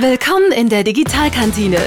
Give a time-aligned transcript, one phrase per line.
[0.00, 1.78] Willkommen in der Digitalkantine.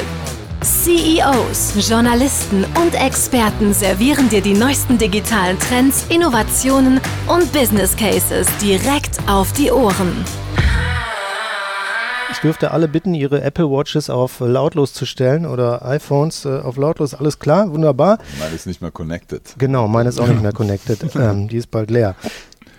[0.62, 9.18] CEOs, Journalisten und Experten servieren dir die neuesten digitalen Trends, Innovationen und Business Cases direkt
[9.30, 10.26] auf die Ohren.
[12.34, 16.76] Ich dürfte alle bitten, ihre Apple Watches auf lautlos zu stellen oder iPhones äh, auf
[16.76, 17.14] lautlos.
[17.14, 18.18] Alles klar, wunderbar.
[18.40, 19.56] Meine ist nicht mehr connected.
[19.58, 21.00] Genau, meine ist auch nicht mehr connected.
[21.16, 22.16] ähm, die ist bald leer.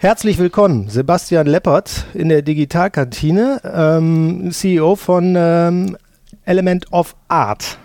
[0.02, 5.96] Herzlich willkommen, Sebastian Leppert in der Digitalkantine, ähm, CEO von ähm,
[6.44, 7.78] Element of Art.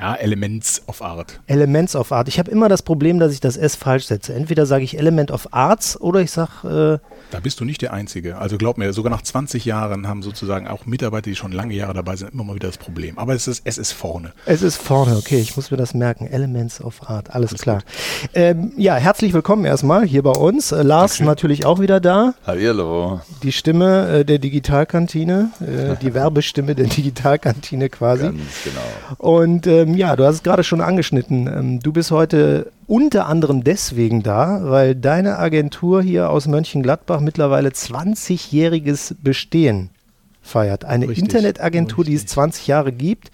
[0.00, 1.40] Ja, Elements of Art.
[1.48, 2.28] Elements of Art.
[2.28, 4.34] Ich habe immer das Problem, dass ich das S falsch setze.
[4.34, 7.00] Entweder sage ich Element of Arts oder ich sage.
[7.02, 8.38] Äh da bist du nicht der Einzige.
[8.38, 11.94] Also glaub mir, sogar nach 20 Jahren haben sozusagen auch Mitarbeiter, die schon lange Jahre
[11.94, 13.18] dabei sind, immer mal wieder das Problem.
[13.18, 14.32] Aber es ist, es ist vorne.
[14.46, 16.26] Es ist vorne, okay, ich muss mir das merken.
[16.26, 17.82] Elements of Art, alles, alles klar.
[18.34, 20.72] Ähm, ja, herzlich willkommen erstmal hier bei uns.
[20.72, 21.26] Äh, Lars Dankeschön.
[21.26, 22.34] natürlich auch wieder da.
[22.46, 23.20] Hallo.
[23.42, 28.24] Die Stimme äh, der Digitalkantine, äh, die Werbestimme der Digitalkantine quasi.
[28.24, 28.80] Ganz genau.
[29.18, 31.46] Und ähm, ja, du hast es gerade schon angeschnitten.
[31.46, 37.68] Ähm, du bist heute unter anderem deswegen da, weil deine Agentur hier aus Mönchengladbach mittlerweile
[37.68, 39.90] 20-jähriges Bestehen
[40.42, 40.84] feiert.
[40.84, 41.24] Eine Richtig.
[41.24, 42.20] Internetagentur, Richtig.
[42.20, 43.30] die es 20 Jahre gibt.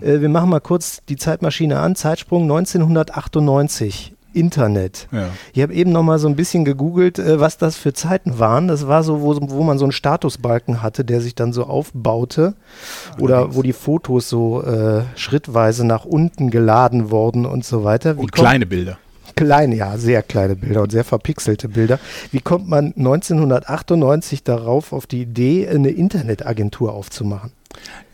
[0.00, 0.12] Genau.
[0.12, 1.96] Äh, wir machen mal kurz die Zeitmaschine an.
[1.96, 4.14] Zeitsprung 1998.
[4.34, 5.08] Internet.
[5.12, 5.28] Ja.
[5.52, 8.68] Ich habe eben noch mal so ein bisschen gegoogelt, äh, was das für Zeiten waren.
[8.68, 12.54] Das war so, wo, wo man so einen Statusbalken hatte, der sich dann so aufbaute
[13.18, 13.56] oder Allerdings.
[13.56, 18.16] wo die Fotos so äh, schrittweise nach unten geladen wurden und so weiter.
[18.16, 18.98] Wie und kleine Bilder.
[19.34, 21.98] Kleine, ja, sehr kleine Bilder und sehr verpixelte Bilder.
[22.30, 27.52] Wie kommt man 1998 darauf, auf die Idee, eine Internetagentur aufzumachen?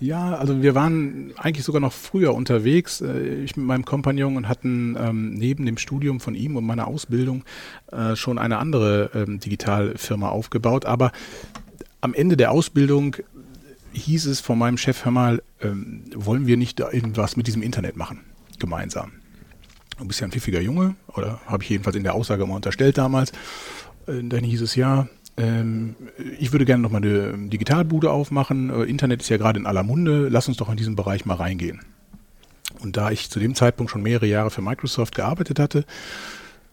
[0.01, 4.49] Ja, also wir waren eigentlich sogar noch früher unterwegs, äh, ich mit meinem Kompagnon und
[4.49, 7.45] hatten ähm, neben dem Studium von ihm und meiner Ausbildung
[7.91, 10.85] äh, schon eine andere ähm, Digitalfirma aufgebaut.
[10.87, 11.13] Aber
[12.01, 13.17] am Ende der Ausbildung
[13.93, 17.97] hieß es von meinem Chef, hör mal, ähm, wollen wir nicht irgendwas mit diesem Internet
[17.97, 18.21] machen,
[18.59, 19.13] gemeinsam?
[19.99, 22.99] Du bist ja ein pfiffiger Junge, oder habe ich jedenfalls in der Aussage mal unterstellt
[22.99, 23.33] damals.
[24.07, 25.95] Äh, dann hieß es ja, ähm,
[26.39, 28.71] ich würde gerne noch mal eine Digitalbude aufmachen.
[28.71, 30.29] Äh, Internet ist ja gerade in aller Munde.
[30.29, 31.81] Lass uns doch in diesen Bereich mal reingehen.
[32.81, 35.85] Und da ich zu dem Zeitpunkt schon mehrere Jahre für Microsoft gearbeitet hatte,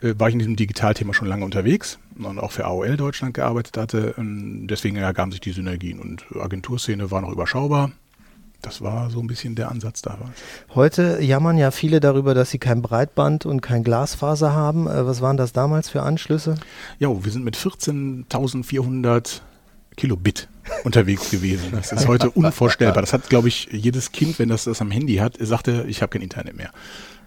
[0.01, 3.77] äh, war ich in diesem Digitalthema schon lange unterwegs und auch für AOL Deutschland gearbeitet
[3.77, 4.13] hatte.
[4.17, 7.91] Und deswegen ergaben sich die Synergien und Agenturszene war noch überschaubar.
[8.61, 10.17] Das war so ein bisschen der Ansatz da.
[10.73, 14.87] Heute jammern ja viele darüber, dass sie kein Breitband und kein Glasfaser haben.
[14.87, 16.55] Äh, was waren das damals für Anschlüsse?
[16.99, 19.41] Ja, wir sind mit 14.400
[19.95, 20.49] Kilobit
[20.83, 21.71] unterwegs gewesen.
[21.71, 23.01] Das ist heute unvorstellbar.
[23.01, 26.09] Das hat, glaube ich, jedes Kind, wenn das das am Handy hat, sagte, ich habe
[26.11, 26.71] kein Internet mehr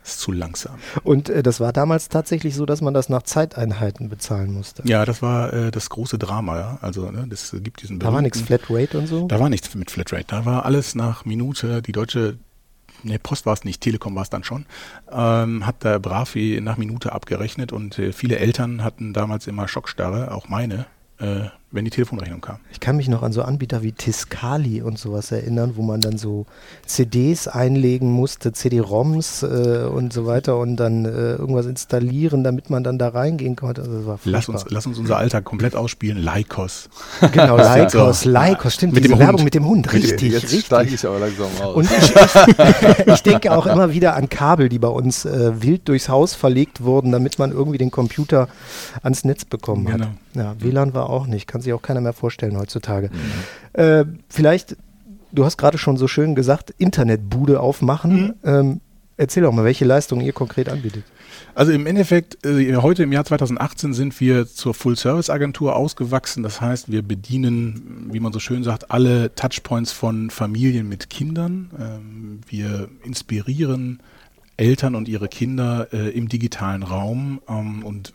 [0.09, 0.77] ist zu langsam.
[1.05, 4.83] Und äh, das war damals tatsächlich so, dass man das nach Zeiteinheiten bezahlen musste.
[4.87, 6.59] Ja, das war äh, das große Drama.
[6.59, 6.79] Ja?
[6.81, 7.99] Also ne, das gibt diesen.
[7.99, 9.27] Da war nichts Flatrate und so.
[9.27, 10.27] Da war nichts mit Flatrate.
[10.29, 11.83] Da war alles nach Minute.
[11.83, 12.39] Die deutsche
[13.05, 14.67] Ne, Post war es nicht, Telekom war es dann schon,
[15.13, 19.69] ähm, hat da brav wie nach Minute abgerechnet und äh, viele Eltern hatten damals immer
[19.69, 20.87] Schockstarre, auch meine,
[21.21, 22.57] äh, wenn die Telefonrechnung kam.
[22.73, 26.17] Ich kann mich noch an so Anbieter wie Tiscali und sowas erinnern, wo man dann
[26.17, 26.47] so
[26.87, 32.85] CDs einlegen musste, CD-ROMs äh, und so weiter und dann äh, irgendwas installieren, damit man
[32.85, 33.83] dann da reingehen konnte.
[33.83, 36.17] Also lass, uns, lass uns unser Alltag komplett ausspielen.
[36.17, 36.89] Lycos.
[37.33, 38.31] Genau, Lycos, so.
[38.31, 38.95] Lycos, stimmt.
[38.95, 40.33] Mit diese Werbung mit dem Hund, richtig.
[40.33, 40.65] Jetzt richtig.
[40.65, 41.75] steige ich aber langsam aus.
[41.77, 45.87] Und ich, ich, ich, denke auch immer wieder an Kabel, die bei uns äh, wild
[45.89, 48.49] durchs Haus verlegt wurden, damit man irgendwie den Computer
[49.03, 50.07] ans Netz bekommen genau.
[50.07, 50.13] hat.
[50.35, 53.11] Ja, WLAN war auch nicht, kann sich auch keiner mehr vorstellen heutzutage.
[53.11, 53.81] Mhm.
[53.81, 54.77] Äh, vielleicht,
[55.33, 58.35] du hast gerade schon so schön gesagt, Internetbude aufmachen.
[58.43, 58.51] Mhm.
[58.51, 58.81] Ähm,
[59.17, 61.05] erzähl doch mal, welche Leistungen ihr konkret anbietet.
[61.55, 66.43] Also im Endeffekt, äh, heute im Jahr 2018 sind wir zur Full-Service-Agentur ausgewachsen.
[66.43, 71.71] Das heißt, wir bedienen, wie man so schön sagt, alle Touchpoints von Familien mit Kindern.
[71.79, 74.01] Ähm, wir inspirieren
[74.57, 78.15] Eltern und ihre Kinder äh, im digitalen Raum ähm, und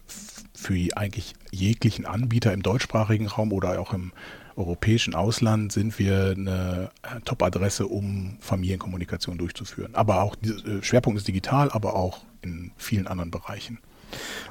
[0.54, 4.12] für eigentlich jeglichen Anbieter im deutschsprachigen Raum oder auch im
[4.56, 6.92] europäischen Ausland sind wir eine
[7.25, 9.95] Top-Adresse, um Familienkommunikation durchzuführen.
[9.95, 13.80] Aber auch, äh, Schwerpunkt ist digital, aber auch in vielen anderen Bereichen.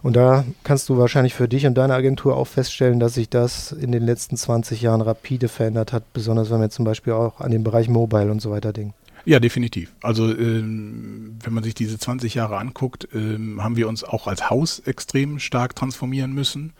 [0.02, 3.70] Und da kannst du wahrscheinlich für dich und deine Agentur auch feststellen, dass sich das
[3.70, 7.52] in den letzten 20 Jahren rapide verändert hat, besonders wenn wir zum Beispiel auch an
[7.52, 8.94] den Bereich Mobile und so weiter denken.
[9.24, 9.92] Ja, definitiv.
[10.02, 14.50] Also ähm, wenn man sich diese 20 Jahre anguckt, ähm, haben wir uns auch als
[14.50, 16.72] Haus extrem stark transformieren müssen.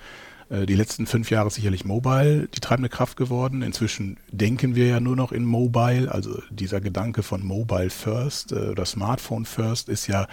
[0.53, 3.63] Äh, die letzten fünf Jahre sicherlich Mobile die treibende Kraft geworden.
[3.63, 6.11] Inzwischen denken wir ja nur noch in Mobile.
[6.11, 10.27] Also dieser Gedanke von Mobile First äh, oder Smartphone First ist ja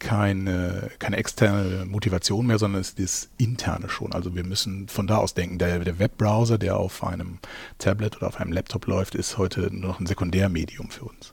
[0.00, 4.12] keine, keine externe Motivation mehr, sondern es ist interne schon.
[4.12, 5.58] Also wir müssen von da aus denken.
[5.58, 7.38] Der, der Webbrowser, der auf einem
[7.78, 11.32] Tablet oder auf einem Laptop läuft, ist heute nur noch ein Sekundärmedium für uns.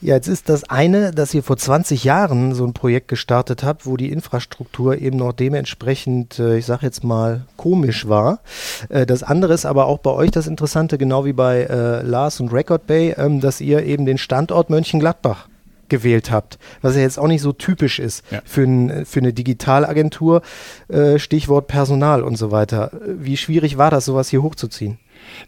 [0.00, 3.84] Ja, jetzt ist das eine, dass ihr vor 20 Jahren so ein Projekt gestartet habt,
[3.84, 8.40] wo die Infrastruktur eben noch dementsprechend, äh, ich sage jetzt mal, komisch war.
[8.88, 12.40] Äh, das andere ist aber auch bei euch das Interessante, genau wie bei äh, Lars
[12.40, 15.48] und Record Bay, ähm, dass ihr eben den Standort Mönchengladbach
[15.88, 18.40] gewählt habt, was ja jetzt auch nicht so typisch ist ja.
[18.44, 20.42] für, ein, für, eine Digitalagentur,
[20.88, 22.92] äh, Stichwort Personal und so weiter.
[23.06, 24.98] Wie schwierig war das, sowas hier hochzuziehen?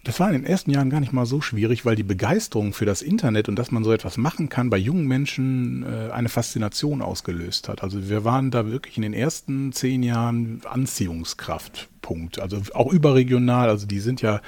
[0.04, 2.84] Das war in den ersten Jahren gar nicht mal so schwierig, weil die Begeisterung für
[2.84, 7.02] das Internet und dass man so etwas machen kann, bei jungen Menschen äh, eine Faszination
[7.02, 7.82] ausgelöst hat.
[7.82, 12.40] Also wir waren da wirklich in den ersten zehn Jahren Anziehungskraftpunkt.
[12.40, 13.68] Also auch überregional.
[13.68, 14.40] Also die sind ja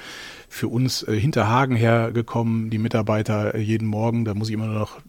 [0.49, 4.25] für uns äh, hinter Hagen hergekommen, die Mitarbeiter äh, jeden Morgen.
[4.25, 5.01] Da muss ich immer nur noch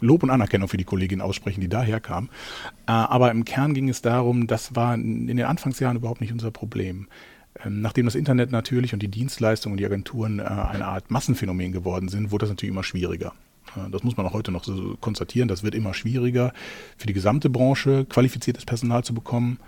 [0.00, 2.28] Lob und Anerkennung für die Kollegin aussprechen, die daher kam.
[2.86, 6.50] Äh, aber im Kern ging es darum, das war in den Anfangsjahren überhaupt nicht unser
[6.50, 7.08] Problem.
[7.64, 11.72] Ähm, nachdem das Internet natürlich und die Dienstleistungen und die Agenturen äh, eine Art Massenphänomen
[11.72, 13.32] geworden sind, wurde das natürlich immer schwieriger.
[13.76, 15.48] Äh, das muss man auch heute noch so konstatieren.
[15.48, 16.52] Das wird immer schwieriger
[16.96, 19.58] für die gesamte Branche, qualifiziertes Personal zu bekommen.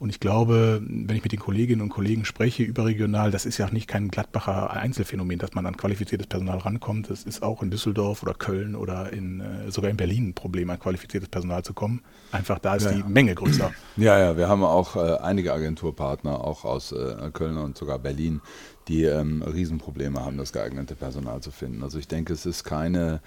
[0.00, 3.68] Und ich glaube, wenn ich mit den Kolleginnen und Kollegen spreche, überregional, das ist ja
[3.70, 7.10] nicht kein Gladbacher Einzelfenomen, dass man an qualifiziertes Personal rankommt.
[7.10, 10.70] Das ist auch in Düsseldorf oder Köln oder in, äh, sogar in Berlin ein Problem,
[10.70, 12.00] an qualifiziertes Personal zu kommen.
[12.32, 13.08] Einfach da ist ja, die ja.
[13.08, 13.72] Menge größer.
[13.98, 18.40] Ja, ja, wir haben auch äh, einige Agenturpartner, auch aus äh, Köln und sogar Berlin,
[18.88, 21.82] die ähm, Riesenprobleme haben, das geeignete Personal zu finden.
[21.82, 23.20] Also ich denke, es ist keine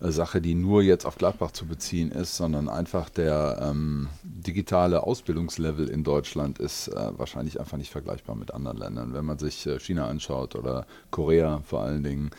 [0.00, 5.88] Sache, die nur jetzt auf Gladbach zu beziehen ist, sondern einfach der ähm, digitale Ausbildungslevel
[5.88, 9.14] in Deutschland ist äh, wahrscheinlich einfach nicht vergleichbar mit anderen Ländern.
[9.14, 12.30] Wenn man sich äh, China anschaut oder Korea vor allen Dingen,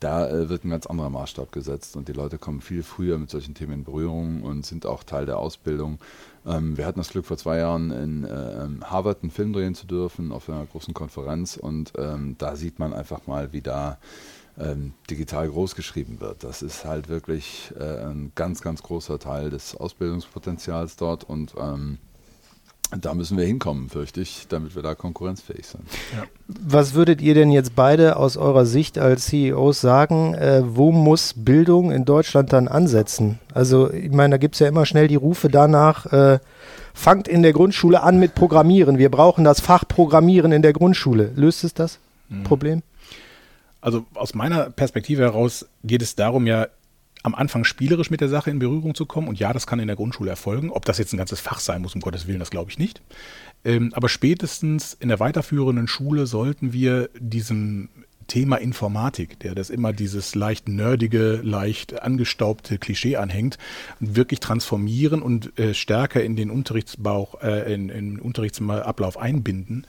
[0.00, 3.28] da äh, wird ein ganz anderer Maßstab gesetzt und die Leute kommen viel früher mit
[3.28, 5.98] solchen Themen in Berührung und sind auch Teil der Ausbildung.
[6.46, 9.86] Ähm, wir hatten das Glück, vor zwei Jahren in äh, Harvard einen Film drehen zu
[9.86, 13.98] dürfen auf einer großen Konferenz und ähm, da sieht man einfach mal, wie da
[14.60, 16.44] ähm, digital großgeschrieben wird.
[16.44, 21.98] Das ist halt wirklich äh, ein ganz, ganz großer Teil des Ausbildungspotenzials dort und ähm,
[23.00, 25.84] da müssen wir hinkommen, fürchte ich, damit wir da konkurrenzfähig sind.
[26.16, 26.24] Ja.
[26.48, 31.34] Was würdet ihr denn jetzt beide aus eurer Sicht als CEOs sagen, äh, wo muss
[31.36, 33.38] Bildung in Deutschland dann ansetzen?
[33.54, 36.40] Also ich meine, da gibt es ja immer schnell die Rufe danach, äh,
[36.92, 38.98] fangt in der Grundschule an mit Programmieren.
[38.98, 41.30] Wir brauchen das Fach Programmieren in der Grundschule.
[41.36, 42.42] Löst es das mhm.
[42.42, 42.82] Problem?
[43.80, 46.68] Also aus meiner Perspektive heraus geht es darum ja,
[47.22, 49.28] am Anfang spielerisch mit der Sache in Berührung zu kommen.
[49.28, 50.70] Und ja, das kann in der Grundschule erfolgen.
[50.70, 53.02] Ob das jetzt ein ganzes Fach sein muss, um Gottes Willen, das glaube ich nicht.
[53.64, 57.88] Ähm, aber spätestens in der weiterführenden Schule sollten wir diesem
[58.26, 63.58] Thema Informatik, der das immer dieses leicht nerdige, leicht angestaubte Klischee anhängt,
[63.98, 69.84] wirklich transformieren und äh, stärker in den Unterrichtsbauch, äh, in, in den Unterrichtsablauf einbinden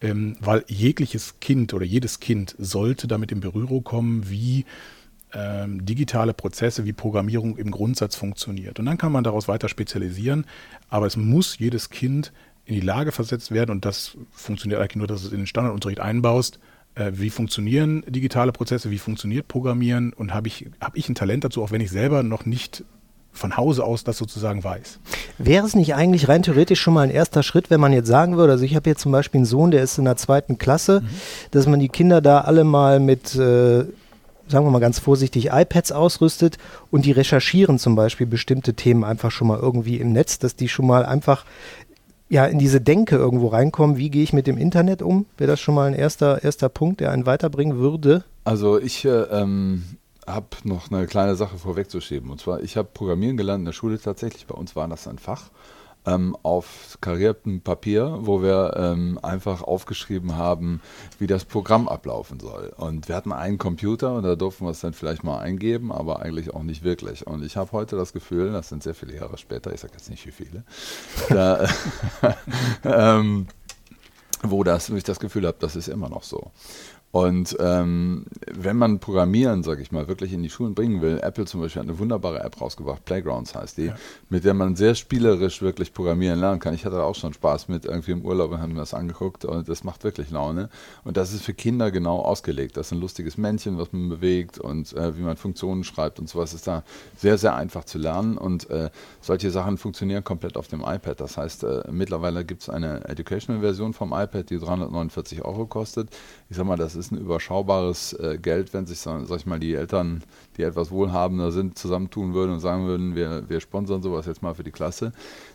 [0.00, 4.64] ähm, weil jegliches Kind oder jedes Kind sollte damit in Berührung kommen, wie
[5.32, 8.78] ähm, digitale Prozesse, wie Programmierung im Grundsatz funktioniert.
[8.78, 10.44] Und dann kann man daraus weiter spezialisieren,
[10.88, 12.32] aber es muss jedes Kind
[12.64, 15.46] in die Lage versetzt werden und das funktioniert eigentlich nur, dass du es in den
[15.46, 16.58] Standardunterricht einbaust,
[16.94, 21.44] äh, wie funktionieren digitale Prozesse, wie funktioniert Programmieren und habe ich, hab ich ein Talent
[21.44, 22.84] dazu, auch wenn ich selber noch nicht
[23.32, 24.98] von Hause aus das sozusagen weiß.
[25.38, 28.36] Wäre es nicht eigentlich rein theoretisch schon mal ein erster Schritt, wenn man jetzt sagen
[28.36, 31.00] würde, also ich habe jetzt zum Beispiel einen Sohn, der ist in der zweiten Klasse,
[31.00, 31.08] mhm.
[31.50, 33.84] dass man die Kinder da alle mal mit, äh,
[34.48, 36.58] sagen wir mal ganz vorsichtig, iPads ausrüstet
[36.90, 40.68] und die recherchieren zum Beispiel bestimmte Themen einfach schon mal irgendwie im Netz, dass die
[40.68, 41.44] schon mal einfach
[42.30, 45.26] ja, in diese Denke irgendwo reinkommen, wie gehe ich mit dem Internet um?
[45.36, 48.24] Wäre das schon mal ein erster, erster Punkt, der einen weiterbringen würde?
[48.44, 49.82] Also ich äh, ähm,
[50.34, 52.30] habe noch eine kleine Sache vorwegzuschieben.
[52.30, 54.46] Und zwar, ich habe Programmieren gelernt in der Schule tatsächlich.
[54.46, 55.50] Bei uns war das ein Fach
[56.06, 60.80] ähm, auf kariertem Papier, wo wir ähm, einfach aufgeschrieben haben,
[61.18, 62.72] wie das Programm ablaufen soll.
[62.76, 66.20] Und wir hatten einen Computer und da durften wir es dann vielleicht mal eingeben, aber
[66.20, 67.26] eigentlich auch nicht wirklich.
[67.26, 70.10] Und ich habe heute das Gefühl, das sind sehr viele Jahre später, ich sage jetzt
[70.10, 70.64] nicht wie viele,
[71.28, 71.68] da,
[72.84, 73.46] ähm,
[74.42, 76.50] wo, das, wo ich das Gefühl habe, das ist immer noch so.
[77.12, 81.44] Und ähm, wenn man Programmieren, sage ich mal, wirklich in die Schulen bringen will, Apple
[81.44, 83.96] zum Beispiel hat eine wunderbare App rausgebracht, Playgrounds heißt die, ja.
[84.28, 86.72] mit der man sehr spielerisch wirklich programmieren lernen kann.
[86.72, 89.68] Ich hatte auch schon Spaß mit irgendwie im Urlaub und habe mir das angeguckt und
[89.68, 90.68] das macht wirklich Laune.
[91.02, 92.76] Und das ist für Kinder genau ausgelegt.
[92.76, 96.28] Das ist ein lustiges Männchen, was man bewegt und äh, wie man Funktionen schreibt und
[96.28, 96.84] sowas ist da
[97.16, 98.38] sehr, sehr einfach zu lernen.
[98.38, 98.90] Und äh,
[99.20, 101.20] solche Sachen funktionieren komplett auf dem iPad.
[101.20, 106.08] Das heißt, äh, mittlerweile gibt es eine Educational-Version vom iPad, die 349 Euro kostet.
[106.48, 109.58] Ich sag mal, das ist ist ein überschaubares äh, Geld, wenn sich, sag ich mal,
[109.58, 110.22] die Eltern,
[110.56, 114.54] die etwas wohlhabender sind, zusammentun würden und sagen würden, wir, wir sponsern sowas jetzt mal
[114.54, 115.12] für die Klasse,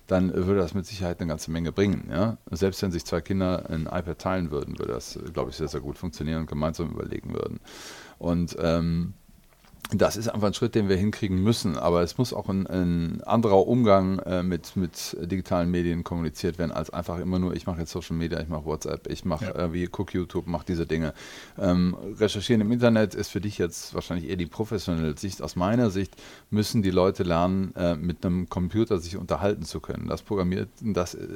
[0.07, 2.09] dann würde das mit Sicherheit eine ganze Menge bringen.
[2.11, 2.37] Ja?
[2.51, 5.81] Selbst wenn sich zwei Kinder ein iPad teilen würden, würde das, glaube ich, sehr, sehr
[5.81, 7.59] gut funktionieren und gemeinsam überlegen würden.
[8.17, 9.13] Und ähm,
[9.91, 11.77] das ist einfach ein Schritt, den wir hinkriegen müssen.
[11.77, 16.71] Aber es muss auch ein, ein anderer Umgang äh, mit, mit digitalen Medien kommuniziert werden,
[16.71, 19.55] als einfach immer nur, ich mache jetzt Social Media, ich mache WhatsApp, ich mache ja.
[19.55, 21.13] äh, wie guck YouTube, mache diese Dinge.
[21.59, 25.41] Ähm, recherchieren im Internet ist für dich jetzt wahrscheinlich eher die professionelle Sicht.
[25.41, 26.15] Aus meiner Sicht
[26.49, 30.07] müssen die Leute lernen, äh, mit einem Computer sich unterhalten zu können.
[30.07, 31.27] Das, programmiert, das äh,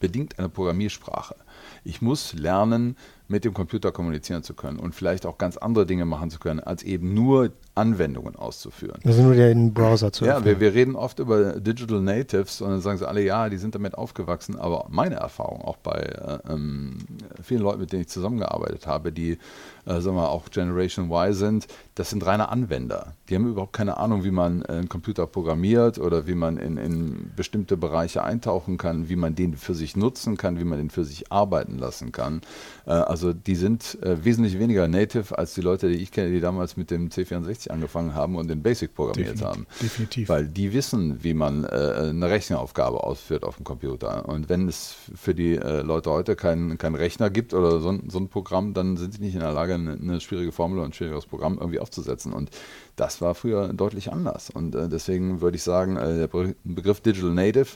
[0.00, 1.36] bedingt eine Programmiersprache.
[1.84, 2.96] Ich muss lernen,
[3.28, 6.60] mit dem Computer kommunizieren zu können und vielleicht auch ganz andere Dinge machen zu können,
[6.60, 9.00] als eben nur Anwendungen auszuführen.
[9.04, 12.80] Also nur den Browser zu Ja, wir, wir, reden oft über Digital Natives und dann
[12.82, 16.98] sagen sie alle, ja, die sind damit aufgewachsen, aber meine Erfahrung auch bei äh, ähm,
[17.42, 19.38] vielen Leuten, mit denen ich zusammengearbeitet habe, die
[19.86, 23.14] äh, sagen wir auch Generation Y sind, das sind reine Anwender.
[23.28, 27.32] Die haben überhaupt keine Ahnung, wie man einen Computer programmiert oder wie man in, in
[27.34, 31.04] bestimmte Bereiche eintauchen kann, wie man den für sich nutzen kann, wie man den für
[31.04, 32.42] sich arbeiten lassen kann.
[32.86, 36.40] Äh, also die sind äh, wesentlich weniger native als die Leute, die ich kenne, die
[36.40, 39.66] damals mit dem C64 angefangen haben und den Basic programmiert definitiv, haben.
[39.80, 40.28] Definitiv.
[40.28, 44.28] Weil die wissen, wie man äh, eine Rechenaufgabe ausführt auf dem Computer.
[44.28, 48.18] Und wenn es für die äh, Leute heute keinen kein Rechner gibt oder so, so
[48.18, 50.92] ein Programm, dann sind sie nicht in der Lage, eine, eine schwierige Formel und ein
[50.92, 52.32] schwieriges Programm irgendwie aufzusetzen.
[52.32, 52.50] Und
[52.96, 54.50] das war früher deutlich anders.
[54.50, 57.68] Und äh, deswegen würde ich sagen, äh, der Begriff Digital Native,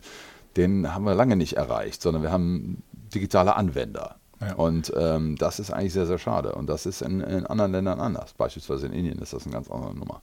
[0.57, 2.83] den haben wir lange nicht erreicht, sondern wir haben
[3.14, 4.16] digitale Anwender.
[4.40, 4.55] Ja.
[4.55, 6.52] Und ähm, das ist eigentlich sehr, sehr schade.
[6.52, 8.35] Und das ist in, in, anderen Ländern anders.
[8.35, 10.23] Beispielsweise in Indien ist das eine ganz andere Nummer.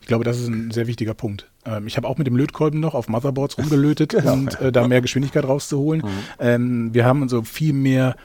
[0.00, 1.50] Ich glaube, das ist ein sehr wichtiger Punkt.
[1.66, 4.32] Ähm, ich habe auch mit dem Lötkolben noch auf Motherboards rumgelötet genau.
[4.32, 6.02] und äh, da mehr Geschwindigkeit rauszuholen.
[6.02, 6.08] Mhm.
[6.38, 8.16] Ähm, wir haben so viel mehr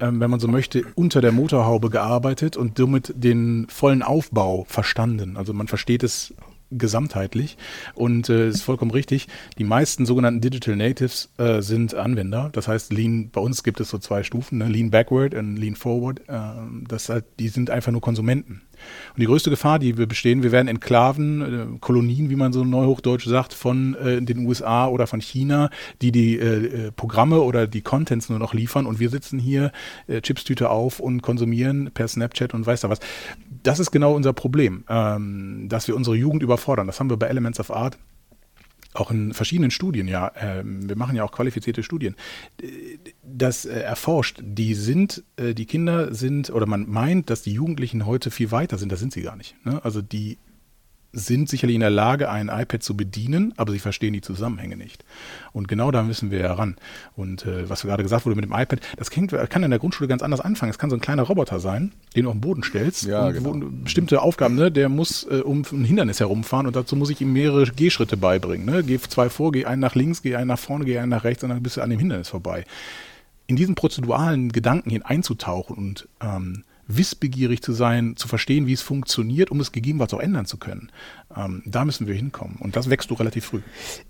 [0.00, 5.36] ähm, wenn man so möchte, unter der Motorhaube gearbeitet und somit den vollen Aufbau verstanden.
[5.36, 6.34] Also man versteht es
[6.78, 7.56] gesamtheitlich
[7.94, 9.28] und äh, ist vollkommen richtig.
[9.58, 12.50] Die meisten sogenannten Digital Natives äh, sind Anwender.
[12.52, 14.68] Das heißt, Lean, bei uns gibt es so zwei Stufen, ne?
[14.68, 16.20] Lean Backward und Lean Forward.
[16.28, 16.40] Äh,
[16.88, 18.62] das die sind einfach nur Konsumenten.
[19.14, 22.64] Und die größte Gefahr, die wir bestehen, wir werden Enklaven, äh, Kolonien, wie man so
[22.64, 25.70] neuhochdeutsch sagt, von äh, den USA oder von China,
[26.02, 29.72] die die äh, äh, Programme oder die Contents nur noch liefern und wir sitzen hier
[30.06, 33.00] äh, Chipstüte auf und konsumieren per Snapchat und weiß da was.
[33.62, 36.86] Das ist genau unser Problem, ähm, dass wir unsere Jugend überfordern.
[36.86, 37.98] Das haben wir bei Elements of Art
[38.94, 42.14] auch in verschiedenen Studien, ja, äh, wir machen ja auch qualifizierte Studien,
[43.22, 48.06] das äh, erforscht, die sind, äh, die Kinder sind, oder man meint, dass die Jugendlichen
[48.06, 49.56] heute viel weiter sind, das sind sie gar nicht.
[49.64, 49.84] Ne?
[49.84, 50.38] Also die
[51.14, 55.04] sind sicherlich in der Lage, ein iPad zu bedienen, aber sie verstehen die Zusammenhänge nicht.
[55.52, 56.76] Und genau da müssen wir heran.
[57.16, 60.08] Und äh, was gerade gesagt wurde mit dem iPad, das kann, kann in der Grundschule
[60.08, 60.70] ganz anders anfangen.
[60.70, 63.04] Es kann so ein kleiner Roboter sein, den du auf den Boden stellst.
[63.04, 63.66] Ja, und genau.
[63.82, 67.32] bestimmte Aufgaben, ne, der muss äh, um ein Hindernis herumfahren und dazu muss ich ihm
[67.32, 68.66] mehrere Gehschritte beibringen.
[68.66, 68.82] Ne?
[68.82, 71.42] Geh zwei vor, geh einen nach links, geh einen nach vorne, geh einen nach rechts
[71.42, 72.64] und dann bist du an dem Hindernis vorbei.
[73.46, 79.50] In diesen prozeduralen Gedanken hineinzutauchen und ähm, wissbegierig zu sein, zu verstehen, wie es funktioniert,
[79.50, 80.90] um es gegebenenfalls auch ändern zu können.
[81.36, 82.56] Ähm, da müssen wir hinkommen.
[82.60, 83.60] Und das wächst du relativ früh.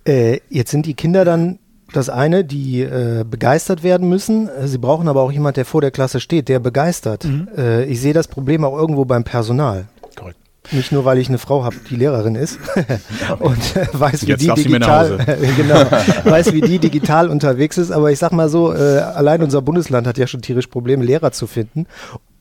[0.05, 1.59] Äh, jetzt sind die Kinder dann
[1.93, 4.49] das eine, die äh, begeistert werden müssen.
[4.65, 7.25] Sie brauchen aber auch jemand, der vor der Klasse steht, der begeistert.
[7.25, 7.49] Mhm.
[7.57, 9.87] Äh, ich sehe das Problem auch irgendwo beim Personal.
[10.17, 10.39] Korrekt.
[10.73, 12.59] Nicht nur, weil ich eine Frau habe, die Lehrerin ist
[13.39, 15.19] und äh, weiß, wie die digital,
[15.57, 15.81] genau,
[16.25, 17.91] weiß, wie die digital unterwegs ist.
[17.91, 21.33] Aber ich sag mal so, äh, allein unser Bundesland hat ja schon tierisch Probleme, Lehrer
[21.33, 21.87] zu finden.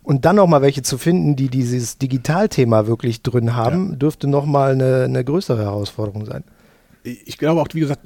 [0.04, 3.96] Und dann noch mal welche zu finden, die dieses Digitalthema wirklich drin haben, ja.
[3.96, 6.44] dürfte noch mal eine, eine größere Herausforderung sein.
[7.04, 8.02] Ich glaube auch, wie gesagt,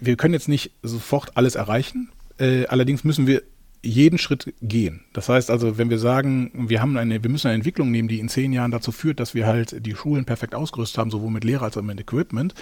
[0.00, 2.10] wir können jetzt nicht sofort alles erreichen.
[2.38, 3.42] Äh, allerdings müssen wir
[3.82, 5.00] jeden Schritt gehen.
[5.12, 8.18] Das heißt also, wenn wir sagen, wir haben eine, wir müssen eine Entwicklung nehmen, die
[8.18, 11.44] in zehn Jahren dazu führt, dass wir halt die Schulen perfekt ausgerüstet haben, sowohl mit
[11.44, 12.54] Lehrer als auch mit Equipment,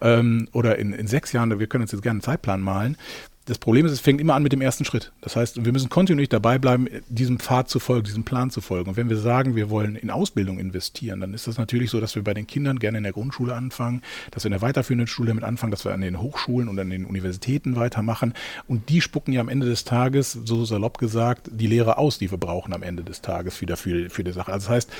[0.00, 2.96] ähm, oder in, in sechs Jahren, wir können uns jetzt gerne einen Zeitplan malen,
[3.46, 5.12] das Problem ist, es fängt immer an mit dem ersten Schritt.
[5.20, 8.90] Das heißt, wir müssen kontinuierlich dabei bleiben, diesem Pfad zu folgen, diesem Plan zu folgen.
[8.90, 12.16] Und wenn wir sagen, wir wollen in Ausbildung investieren, dann ist das natürlich so, dass
[12.16, 15.28] wir bei den Kindern gerne in der Grundschule anfangen, dass wir in der weiterführenden Schule
[15.28, 18.34] damit anfangen, dass wir an den Hochschulen und an den Universitäten weitermachen.
[18.66, 22.32] Und die spucken ja am Ende des Tages, so salopp gesagt, die Lehre aus, die
[22.32, 24.52] wir brauchen am Ende des Tages wieder für, für die Sache.
[24.52, 24.90] Also das heißt,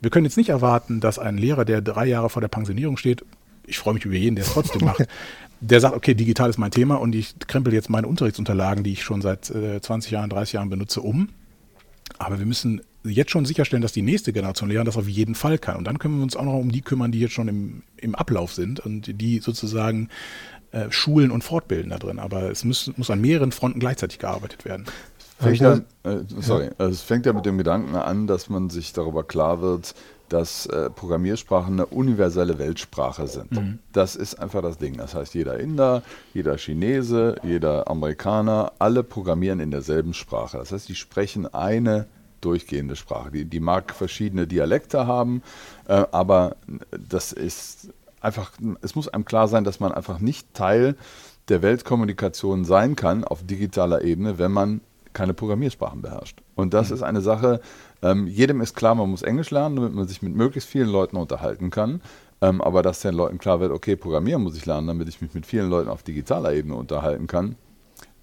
[0.00, 3.24] wir können jetzt nicht erwarten, dass ein Lehrer, der drei Jahre vor der Pensionierung steht,
[3.66, 5.06] ich freue mich über jeden, der es trotzdem macht,
[5.60, 9.02] der sagt, okay, digital ist mein Thema und ich krempel jetzt meine Unterrichtsunterlagen, die ich
[9.02, 11.30] schon seit äh, 20 Jahren, 30 Jahren benutze, um.
[12.18, 15.58] Aber wir müssen jetzt schon sicherstellen, dass die nächste Generation Lehrer das auf jeden Fall
[15.58, 15.76] kann.
[15.76, 18.14] Und dann können wir uns auch noch um die kümmern, die jetzt schon im, im
[18.14, 20.08] Ablauf sind und die sozusagen
[20.72, 22.18] äh, schulen und fortbilden da drin.
[22.18, 24.86] Aber es muss, muss an mehreren Fronten gleichzeitig gearbeitet werden.
[25.38, 26.86] fängt ja, äh, sorry, ja.
[26.86, 29.94] es fängt ja mit dem Gedanken an, dass man sich darüber klar wird,
[30.28, 33.52] dass äh, Programmiersprachen eine universelle Weltsprache sind.
[33.52, 33.78] Mhm.
[33.92, 34.96] Das ist einfach das Ding.
[34.96, 36.02] Das heißt, jeder Inder,
[36.32, 40.58] jeder Chinese, jeder Amerikaner, alle programmieren in derselben Sprache.
[40.58, 42.06] Das heißt, die sprechen eine
[42.40, 43.30] durchgehende Sprache.
[43.30, 45.42] Die, die mag verschiedene Dialekte haben,
[45.88, 46.56] äh, aber
[46.90, 47.88] das ist
[48.20, 50.96] einfach, es muss einem klar sein, dass man einfach nicht Teil
[51.48, 54.80] der Weltkommunikation sein kann auf digitaler Ebene, wenn man
[55.14, 56.42] keine Programmiersprachen beherrscht.
[56.54, 56.96] Und das mhm.
[56.96, 57.60] ist eine Sache,
[58.02, 61.16] ähm, jedem ist klar, man muss Englisch lernen, damit man sich mit möglichst vielen Leuten
[61.16, 62.02] unterhalten kann.
[62.42, 65.32] Ähm, aber dass den Leuten klar wird, okay, Programmieren muss ich lernen, damit ich mich
[65.32, 67.56] mit vielen Leuten auf digitaler Ebene unterhalten kann,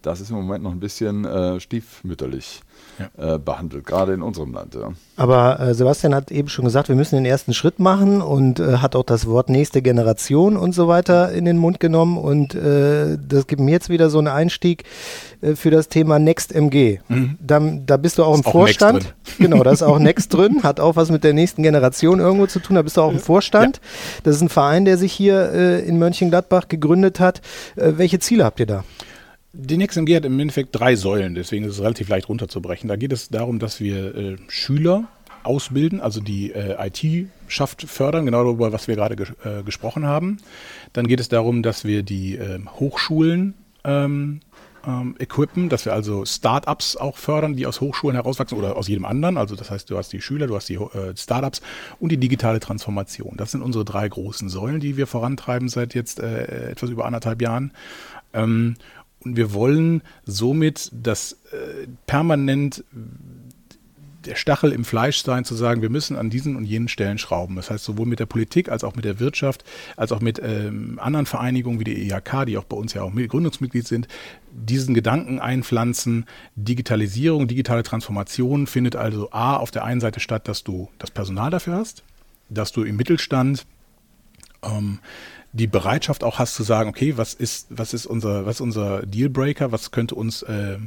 [0.02, 2.62] das ist im Moment noch ein bisschen äh, stiefmütterlich
[3.00, 3.36] ja.
[3.36, 4.76] äh, behandelt, gerade in unserem Land.
[4.76, 4.94] Ja.
[5.16, 8.78] Aber äh, Sebastian hat eben schon gesagt, wir müssen den ersten Schritt machen und äh,
[8.78, 12.18] hat auch das Wort nächste Generation und so weiter in den Mund genommen.
[12.18, 14.84] Und äh, das gibt mir jetzt wieder so einen Einstieg
[15.42, 17.00] äh, für das Thema NextMG.
[17.08, 17.38] Mhm.
[17.40, 19.14] Da, da bist du auch ist im auch Vorstand.
[19.38, 22.60] Genau, da ist auch Next drin, hat auch was mit der nächsten Generation irgendwo zu
[22.60, 22.76] tun.
[22.76, 23.78] Da bist du auch im Vorstand.
[23.78, 24.22] Ja.
[24.24, 27.42] Das ist ein Verein, der sich hier in Mönchengladbach gegründet hat.
[27.76, 28.84] welche Ziele habt ihr da?
[29.54, 32.88] Die NextMG hat im Endeffekt drei Säulen, deswegen ist es relativ leicht runterzubrechen.
[32.88, 35.10] Da geht es darum, dass wir äh, Schüler
[35.44, 40.38] ausbilden, also die äh, IT-Schaft fördern, genau darüber, was wir gerade ges äh, gesprochen haben.
[40.94, 44.40] Dann geht es darum, dass wir die ähm, Hochschulen ähm,
[44.88, 49.06] ähm, equippen, dass wir also Startups auch fördern, die aus Hochschulen herauswachsen oder aus jedem
[49.06, 49.38] anderen.
[49.38, 51.62] Also das heißt, du hast die Schüler, du hast die äh, Startups
[52.00, 53.36] und die digitale Transformation.
[53.36, 57.42] Das sind unsere drei großen Säulen, die wir vorantreiben seit jetzt äh, etwas über anderthalb
[57.42, 57.74] Jahren.
[58.34, 58.76] Ähm,
[59.24, 62.84] und wir wollen somit das äh, permanent
[64.26, 67.56] der Stachel im Fleisch sein, zu sagen, wir müssen an diesen und jenen Stellen schrauben.
[67.56, 69.64] Das heißt, sowohl mit der Politik als auch mit der Wirtschaft,
[69.98, 73.12] als auch mit ähm, anderen Vereinigungen wie der IHK, die auch bei uns ja auch
[73.14, 74.08] Gründungsmitglied sind,
[74.52, 76.26] diesen Gedanken einpflanzen.
[76.56, 81.50] Digitalisierung, digitale Transformation findet also A auf der einen Seite statt, dass du das Personal
[81.50, 82.04] dafür hast,
[82.50, 83.66] dass du im Mittelstand
[84.64, 85.00] ähm,
[85.54, 89.06] die Bereitschaft auch hast zu sagen, okay, was ist, was ist unser, was ist unser
[89.06, 90.78] Dealbreaker, was könnte uns äh, äh,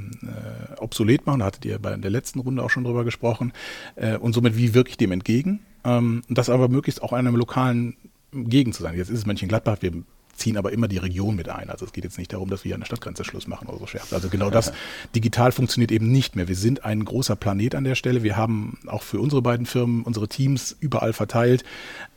[0.79, 3.53] obsolet machen, da hattet ihr bei der letzten Runde auch schon drüber gesprochen,
[3.97, 5.61] äh, und somit wie wirke ich dem entgegen?
[5.85, 7.97] Ähm, das aber möglichst auch einem lokalen
[8.33, 8.97] Gegend zu sein.
[8.97, 9.93] Jetzt ist es Mönchengladbach, wir
[10.37, 11.71] ziehen aber immer die Region mit ein.
[11.71, 13.87] Also es geht jetzt nicht darum, dass wir an der Stadtgrenze Schluss machen oder so
[13.87, 14.13] Scherz.
[14.13, 14.73] Also genau das
[15.15, 16.49] digital funktioniert eben nicht mehr.
[16.49, 18.23] Wir sind ein großer Planet an der Stelle.
[18.23, 21.65] Wir haben auch für unsere beiden Firmen unsere Teams überall verteilt,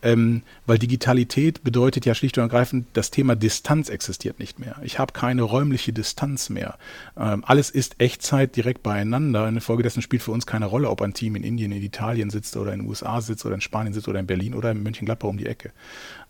[0.02, 4.76] ähm, weil Digitalität bedeutet ja schlicht und ergreifend, das Thema Distanz existiert nicht mehr.
[4.84, 6.78] Ich habe keine räumliche Distanz mehr.
[7.18, 9.48] Ähm, alles ist Echtzeit direkt beieinander.
[9.48, 12.74] Infolgedessen spielt für uns keine Rolle, ob ein Team in Indien, in Italien sitzt oder
[12.74, 15.38] in den USA sitzt oder in Spanien sitzt oder in Berlin oder in Mönchengladbach um
[15.38, 15.72] die Ecke.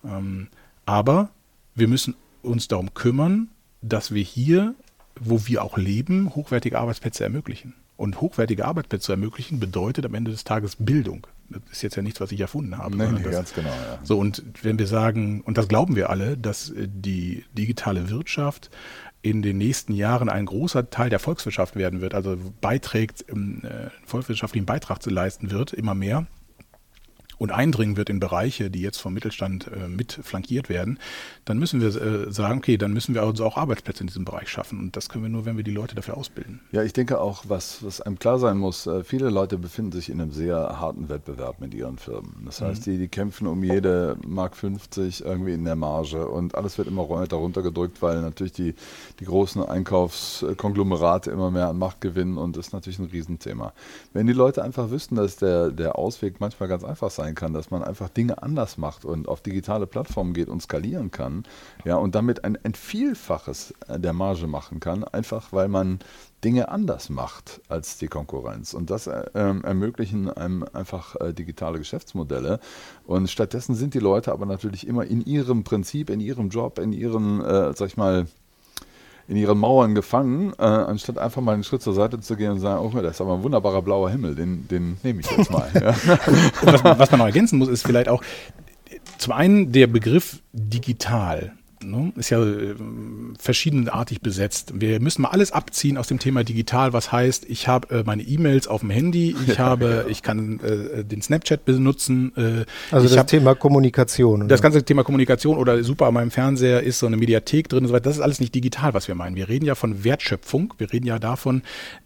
[0.06, 0.47] Ähm,
[0.86, 1.30] aber
[1.78, 3.50] wir müssen uns darum kümmern,
[3.82, 4.76] dass wir hier,
[5.20, 7.76] wo wir auch leben, hochwertige Arbeitsplätze ermöglichen.
[7.96, 11.26] Und hochwertige Arbeitsplätze zu ermöglichen bedeutet am Ende des Tages Bildung.
[11.50, 12.98] Das ist jetzt ja nichts, was ich erfunden habe.
[12.98, 14.00] Nee, nee, das, ganz genau, ja.
[14.04, 18.70] So, und wenn wir sagen, und das glauben wir alle, dass äh, die digitale Wirtschaft
[19.22, 23.90] in den nächsten Jahren ein großer Teil der Volkswirtschaft werden wird, also beiträgt, ähm, äh,
[24.06, 26.28] volkswirtschaftlichen Beitrag zu leisten wird, immer mehr,
[27.38, 31.00] und eindringen wird in Bereiche, die jetzt vom Mittelstand äh, mit flankiert werden,
[31.45, 34.50] dann müssen wir äh, sagen, okay, dann müssen wir also auch Arbeitsplätze in diesem Bereich
[34.50, 34.80] schaffen.
[34.80, 36.62] Und das können wir nur, wenn wir die Leute dafür ausbilden.
[36.71, 40.10] Ja, ich denke auch, was, was einem klar sein muss, äh, viele Leute befinden sich
[40.10, 42.43] in einem sehr harten Wettbewerb mit ihren Firmen.
[42.45, 42.91] Das heißt, mhm.
[42.91, 47.10] die, die kämpfen um jede Mark 50 irgendwie in der Marge und alles wird immer
[47.10, 48.76] weiter runtergedrückt, weil natürlich die,
[49.19, 53.73] die großen Einkaufskonglomerate immer mehr an Macht gewinnen und das ist natürlich ein Riesenthema.
[54.13, 57.54] Wenn die Leute einfach wüssten, dass der, der Ausweg manchmal ganz einfach sein sein kann,
[57.54, 61.44] dass man einfach Dinge anders macht und auf digitale Plattformen geht und skalieren kann,
[61.84, 66.00] ja, und damit ein, ein Vielfaches der Marge machen kann, einfach weil man
[66.44, 68.74] Dinge anders macht als die Konkurrenz.
[68.74, 72.60] Und das äh, ermöglichen einem einfach äh, digitale Geschäftsmodelle.
[73.06, 76.94] Und stattdessen sind die Leute aber natürlich immer in ihrem Prinzip, in ihrem Job, in
[76.94, 78.28] ihren, äh, sag ich mal,
[79.28, 82.60] in ihren Mauern gefangen, äh, anstatt einfach mal einen Schritt zur Seite zu gehen und
[82.60, 85.70] sagen, oh, das ist aber ein wunderbarer blauer Himmel, den, den nehme ich jetzt mal.
[86.62, 88.24] Was, was man noch ergänzen muss, ist vielleicht auch
[89.18, 92.76] zum einen der Begriff digital ne, ist ja äh,
[93.40, 94.74] verschiedenartig besetzt.
[94.76, 98.24] Wir müssen mal alles abziehen aus dem Thema digital, was heißt, ich habe äh, meine
[98.24, 102.32] E-Mails auf dem Handy, ich habe, ich kann äh, den Snapchat benutzen.
[102.36, 104.42] Äh, also das hab, Thema Kommunikation.
[104.42, 104.50] Oder?
[104.50, 107.88] Das ganze Thema Kommunikation oder super an meinem Fernseher ist so eine Mediathek drin und
[107.88, 108.06] so weiter.
[108.06, 109.36] Das ist alles nicht digital, was wir meinen.
[109.36, 110.74] Wir reden ja von Wertschöpfung.
[110.78, 111.62] Wir reden ja davon,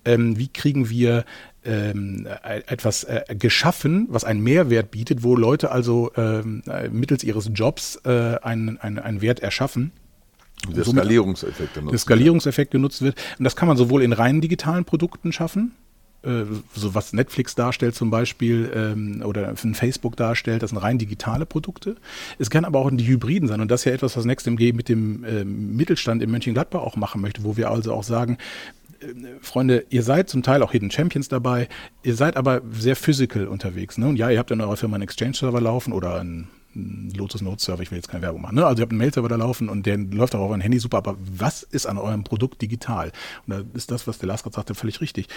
[0.06, 1.26] ähm, wie kriegen wir
[1.63, 7.50] ähm, äh, etwas äh, geschaffen, was einen Mehrwert bietet, wo Leute also ähm, mittels ihres
[7.54, 8.10] Jobs äh,
[8.41, 9.91] einen, einen, einen Wert erschaffen.
[10.76, 13.15] Der Skalierungseffekt genutzt der Skalierungseffekt genutzt wird.
[13.39, 15.81] Und das kann man sowohl in reinen digitalen Produkten schaffen, äh,
[16.24, 21.46] so was Netflix darstellt zum Beispiel ähm, oder ein Facebook darstellt, das sind rein digitale
[21.46, 21.96] Produkte.
[22.38, 24.74] Es kann aber auch in die Hybriden sein und das ist ja etwas, was NextMG
[24.74, 28.38] mit dem äh, Mittelstand in Mönchengladbach auch machen möchte, wo wir also auch sagen,
[29.02, 29.08] äh,
[29.42, 31.68] Freunde, ihr seid zum Teil auch Hidden Champions dabei,
[32.04, 33.98] ihr seid aber sehr physical unterwegs.
[33.98, 34.08] Ne?
[34.08, 37.84] Und ja, ihr habt in eurer Firma einen Exchange-Server laufen oder einen Lotus Notes Server,
[37.84, 38.56] ich will jetzt keine Werbung machen.
[38.56, 38.66] Ne?
[38.66, 40.98] Also ihr habt einen Mail-Server da laufen und der läuft auch auf ein Handy super,
[40.98, 43.12] aber was ist an eurem Produkt digital?
[43.46, 45.28] Und da ist das, was der Lars gerade sagte, völlig richtig.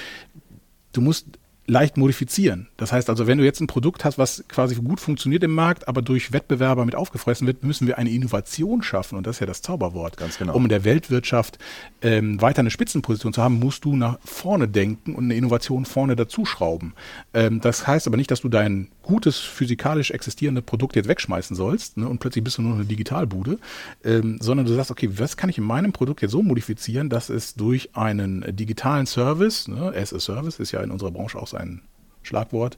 [0.94, 1.26] Du musst
[1.66, 2.68] leicht modifizieren.
[2.76, 5.88] Das heißt also, wenn du jetzt ein Produkt hast, was quasi gut funktioniert im Markt,
[5.88, 9.16] aber durch Wettbewerber mit aufgefressen wird, müssen wir eine Innovation schaffen.
[9.16, 10.16] Und das ist ja das Zauberwort.
[10.16, 10.54] Ganz genau.
[10.54, 11.58] Um in der Weltwirtschaft
[12.02, 16.16] ähm, weiter eine Spitzenposition zu haben, musst du nach vorne denken und eine Innovation vorne
[16.16, 16.92] dazuschrauben.
[17.32, 21.96] Ähm, das heißt aber nicht, dass du dein gutes physikalisch existierende Produkt jetzt wegschmeißen sollst
[21.96, 23.58] ne, und plötzlich bist du nur eine Digitalbude,
[24.04, 27.28] ähm, sondern du sagst, okay, was kann ich in meinem Produkt jetzt so modifizieren, dass
[27.28, 31.46] es durch einen digitalen Service, ne, as a Service ist ja in unserer Branche auch
[31.46, 31.82] so ein
[32.22, 32.76] Schlagwort,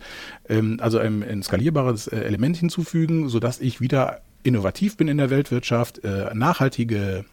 [0.48, 5.30] ähm, also ein, ein skalierbares äh, Element hinzufügen, sodass ich wieder innovativ bin in der
[5.30, 7.24] Weltwirtschaft, äh, nachhaltige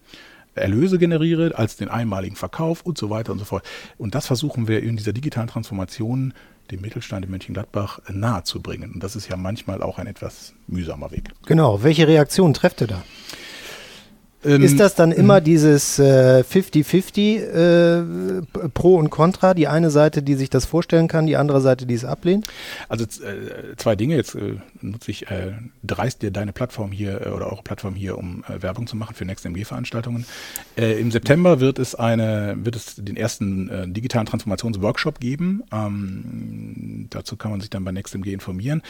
[0.56, 3.65] Erlöse generiere als den einmaligen Verkauf und so weiter und so fort.
[3.97, 6.34] Und das versuchen wir in dieser digitalen Transformation
[6.71, 8.93] dem Mittelstand in Mönchengladbach nahezubringen.
[8.93, 11.30] Und das ist ja manchmal auch ein etwas mühsamer Weg.
[11.45, 11.84] Genau.
[11.84, 13.04] Welche Reaktion trefft ihr da?
[14.45, 15.43] Ähm, ist das dann immer mhm.
[15.45, 18.41] dieses 50-50 äh, äh,
[18.73, 19.53] Pro und Contra?
[19.53, 22.47] Die eine Seite, die sich das vorstellen kann, die andere Seite, die es ablehnt?
[22.89, 24.15] Also äh, zwei Dinge.
[24.15, 25.53] Jetzt äh, nutze ich, äh,
[25.84, 29.25] dreist dir deine Plattform hier äh, oder eure Plattform hier, um Werbung zu machen für
[29.25, 30.25] NextMG-Veranstaltungen.
[30.75, 35.63] Im September wird es eine, wird es den ersten digitalen Transformationsworkshop geben.
[35.71, 38.82] Ähm, dazu kann man sich dann bei NextMG informieren.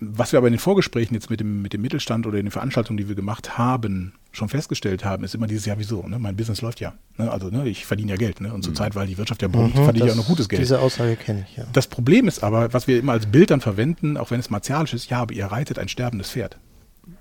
[0.00, 2.52] was wir aber in den Vorgesprächen jetzt mit dem, mit dem Mittelstand oder in den
[2.52, 6.06] Veranstaltungen, die wir gemacht haben, schon festgestellt haben, ist immer dieses Jahr, wieso?
[6.06, 6.18] Ne?
[6.18, 6.94] Mein Business läuft ja.
[7.16, 7.30] Ne?
[7.30, 8.40] Also ne, ich verdiene ja Geld.
[8.40, 8.52] Ne?
[8.52, 8.76] Und zur mhm.
[8.76, 10.60] Zeit, weil die Wirtschaft ja brummt, mhm, verdiene ich ja noch gutes Geld.
[10.60, 11.64] Diese Aussage kenne ich, ja.
[11.72, 14.94] Das Problem ist aber, was wir immer als Bild dann verwenden, auch wenn es martialisch
[14.94, 16.58] ist, ja, aber ihr reitet ein sterbendes Pferd.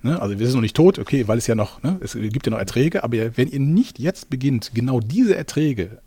[0.02, 0.21] Ne?
[0.21, 1.97] Also wir sind noch nicht tot, okay, weil es ja noch, ne?
[2.02, 5.99] es gibt ja noch Erträge, aber wenn ihr nicht jetzt beginnt, genau diese Erträge,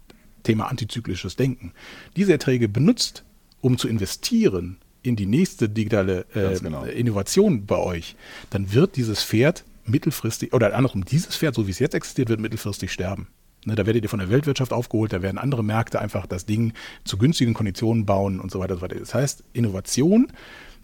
[0.42, 1.72] Thema antizyklisches Denken,
[2.16, 3.24] diese Erträge benutzt,
[3.60, 6.84] um zu investieren in die nächste digitale äh, genau.
[6.84, 8.16] Innovation bei euch,
[8.50, 12.40] dann wird dieses Pferd mittelfristig, oder andersrum, dieses Pferd, so wie es jetzt existiert, wird
[12.40, 13.28] mittelfristig sterben.
[13.64, 16.72] Ne, da werdet ihr von der Weltwirtschaft aufgeholt, da werden andere Märkte einfach das Ding
[17.04, 19.00] zu günstigen Konditionen bauen und so weiter und so weiter.
[19.00, 20.28] Das heißt, Innovation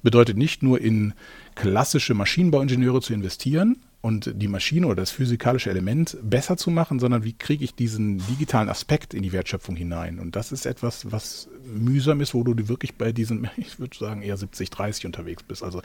[0.02, 1.14] bedeutet nicht nur in
[1.54, 7.22] klassische Maschinenbauingenieure zu investieren, und die Maschine oder das physikalische Element besser zu machen, sondern
[7.22, 10.18] wie kriege ich diesen digitalen Aspekt in die Wertschöpfung hinein?
[10.18, 14.22] Und das ist etwas, was mühsam ist, wo du wirklich bei diesen, ich würde sagen,
[14.22, 15.62] eher 70, 30 unterwegs bist.
[15.62, 15.82] Also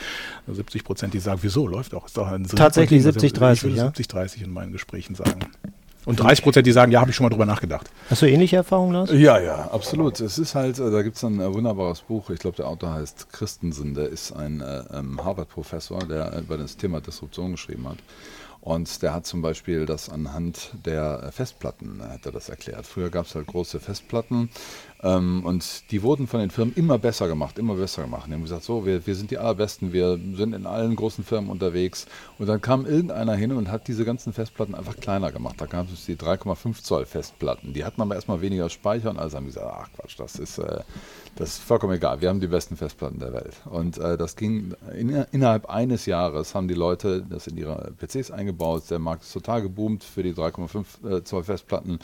[0.48, 2.08] 70 Prozent, die sagen, wieso läuft auch?
[2.08, 3.60] Ist doch ein Tatsächlich 70, 30.
[3.60, 3.86] Ich würde ja?
[3.86, 5.40] 70, 30 in meinen Gesprächen sagen.
[6.08, 7.90] Und 30 Prozent, die sagen, ja, habe ich schon mal drüber nachgedacht.
[8.10, 9.12] Hast du ähnliche Erfahrungen, Lars?
[9.12, 10.22] Ja, ja, absolut.
[10.22, 12.94] Es ist halt, äh, da gibt es ein äh, wunderbares Buch, ich glaube, der Autor
[12.94, 17.98] heißt Christensen, der ist ein äh, ähm, Harvard-Professor, der über das Thema Disruption geschrieben hat.
[18.68, 22.86] Und der hat zum Beispiel das anhand der Festplatten, hat er das erklärt.
[22.86, 24.50] Früher gab es halt große Festplatten
[25.04, 28.28] ähm, und die wurden von den Firmen immer besser gemacht, immer besser gemacht.
[28.28, 31.50] Die haben gesagt, so, wir, wir sind die Allerbesten, wir sind in allen großen Firmen
[31.50, 32.08] unterwegs.
[32.40, 35.56] Und dann kam irgendeiner hin und hat diese ganzen Festplatten einfach kleiner gemacht.
[35.60, 37.72] Da gab es die 3,5 Zoll Festplatten.
[37.72, 40.82] Die hatten aber erstmal weniger Speicher und alle haben gesagt, ach Quatsch, das ist, äh,
[41.38, 42.20] das ist vollkommen egal.
[42.20, 43.56] Wir haben die besten Festplatten der Welt.
[43.66, 48.32] Und äh, das ging in, innerhalb eines Jahres haben die Leute das in ihre PCs
[48.32, 48.84] eingebaut.
[48.90, 52.00] Der Markt ist total geboomt für die 3,5 äh, Zoll Festplatten.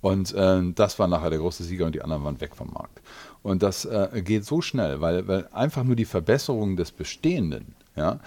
[0.00, 3.00] Und äh, das war nachher der große Sieger und die anderen waren weg vom Markt.
[3.42, 8.18] Und das äh, geht so schnell, weil, weil einfach nur die Verbesserung des Bestehenden, ja,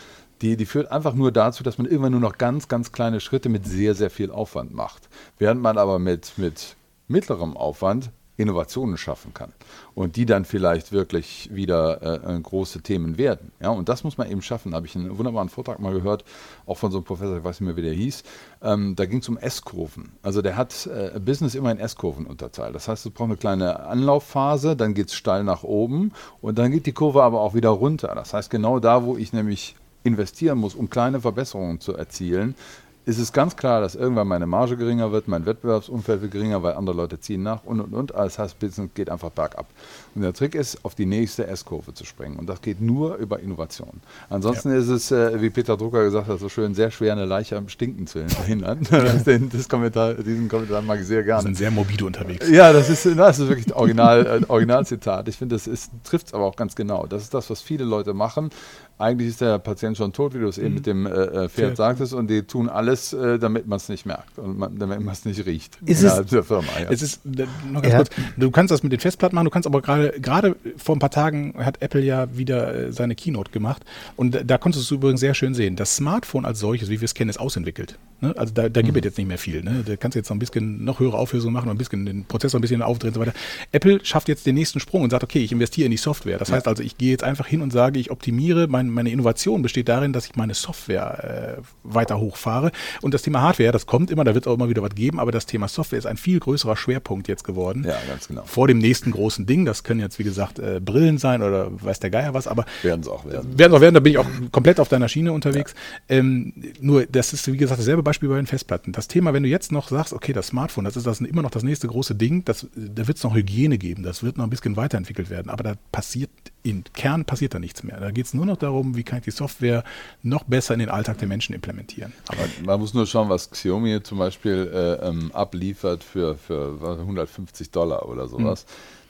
[0.42, 3.50] die, die führt einfach nur dazu, dass man irgendwann nur noch ganz, ganz kleine Schritte
[3.50, 5.10] mit sehr, sehr viel Aufwand macht.
[5.38, 6.76] Während man aber mit, mit
[7.08, 9.54] mittlerem Aufwand Innovationen schaffen kann
[9.94, 13.52] und die dann vielleicht wirklich wieder äh, große Themen werden.
[13.62, 14.72] Ja, und das muss man eben schaffen.
[14.72, 16.26] Da habe ich einen wunderbaren Vortrag mal gehört,
[16.66, 18.24] auch von so einem Professor, ich weiß nicht mehr, wie der hieß.
[18.62, 20.12] Ähm, da ging es um S-Kurven.
[20.22, 22.76] Also der hat äh, Business immer in S-Kurven unterteilt.
[22.76, 26.72] Das heißt, es braucht eine kleine Anlaufphase, dann geht es steil nach oben und dann
[26.72, 28.14] geht die Kurve aber auch wieder runter.
[28.16, 32.56] Das heißt, genau da, wo ich nämlich investieren muss, um kleine Verbesserungen zu erzielen,
[33.06, 36.74] ist es ganz klar, dass irgendwann meine Marge geringer wird, mein Wettbewerbsumfeld wird geringer, weil
[36.74, 38.12] andere Leute ziehen nach und und und.
[38.12, 39.68] Das heißt, Business geht einfach bergab.
[40.16, 42.38] Und der Trick ist, auf die nächste S-Kurve zu springen.
[42.38, 44.02] Und das geht nur über Innovation.
[44.30, 44.78] Ansonsten ja.
[44.78, 47.70] ist es, äh, wie Peter Drucker gesagt hat, so schön, sehr schwer, eine Leiche am
[47.70, 48.80] Stinken zu verhindern.
[49.26, 51.42] Den, das Kommentar, diesen Kommentar mag ich sehr gerne.
[51.42, 52.50] Sie sind sehr morbide unterwegs.
[52.50, 55.28] Ja, das ist, das ist wirklich Original, äh, Originalzitat.
[55.28, 57.06] Ich finde, das trifft es aber auch ganz genau.
[57.06, 58.50] Das ist das, was viele Leute machen.
[58.98, 60.74] Eigentlich ist der Patient schon tot, wie du es eben Mhm.
[60.76, 64.06] mit dem äh, äh, Pferd sagtest, und die tun alles, äh, damit man es nicht
[64.06, 66.68] merkt und man, damit man es nicht riecht Ist es- der Firma.
[66.82, 66.90] Ja.
[66.90, 67.98] Es ist äh, noch ganz Ja.
[67.98, 68.10] kurz.
[68.38, 69.46] Du kannst das mit den Festplatten machen.
[69.46, 73.16] Du kannst aber gerade gerade vor ein paar Tagen hat Apple ja wieder äh, seine
[73.16, 73.84] Keynote gemacht
[74.16, 75.76] und da konntest du übrigens sehr schön sehen.
[75.76, 77.98] Das Smartphone als solches, wie wir es kennen, ist ausentwickelt.
[78.22, 78.34] Ne?
[78.38, 78.86] Also da, da Mhm.
[78.86, 79.62] gibt es jetzt nicht mehr viel.
[79.62, 79.84] Ne?
[79.86, 82.24] Da kannst du jetzt noch ein bisschen noch höhere Auflösung machen und ein bisschen den
[82.24, 83.34] Prozessor ein bisschen aufdrehen und so weiter.
[83.74, 86.38] Apple schafft jetzt den nächsten Sprung und sagt, okay, ich investiere in die Software.
[86.38, 88.68] Das heißt also, ich gehe jetzt einfach hin und sage, ich optimiere.
[88.68, 92.72] Mein, meine Innovation besteht darin, dass ich meine Software äh, weiter hochfahre.
[93.02, 95.20] Und das Thema Hardware, das kommt immer, da wird es auch immer wieder was geben,
[95.20, 97.84] aber das Thema Software ist ein viel größerer Schwerpunkt jetzt geworden.
[97.88, 98.44] Ja, ganz genau.
[98.46, 99.66] Vor dem nächsten großen Ding.
[99.66, 103.02] Das können jetzt, wie gesagt, äh, Brillen sein oder weiß der Geier was, aber Werden
[103.02, 103.58] es auch werden.
[103.58, 105.74] werden auch werden, da bin ich auch komplett auf deiner Schiene unterwegs.
[106.10, 108.92] Ähm, nur, das ist, wie gesagt, dasselbe Beispiel bei den Festplatten.
[108.92, 111.52] Das Thema, wenn du jetzt noch sagst, okay, das Smartphone, das ist das immer noch
[111.52, 114.50] das nächste große Ding, das, da wird es noch Hygiene geben, das wird noch ein
[114.50, 116.30] bisschen weiterentwickelt werden, aber da passiert,
[116.64, 118.00] im Kern passiert da nichts mehr.
[118.00, 119.84] Da geht es nur noch darum, wie kann ich die Software
[120.24, 122.14] noch besser in den Alltag der Menschen implementieren.
[122.28, 127.00] Aber Man, muss nur schauen, was Xiaomi zum Beispiel äh, ähm, abliefert für, für was,
[127.00, 128.66] 150 Dollar oder sowas.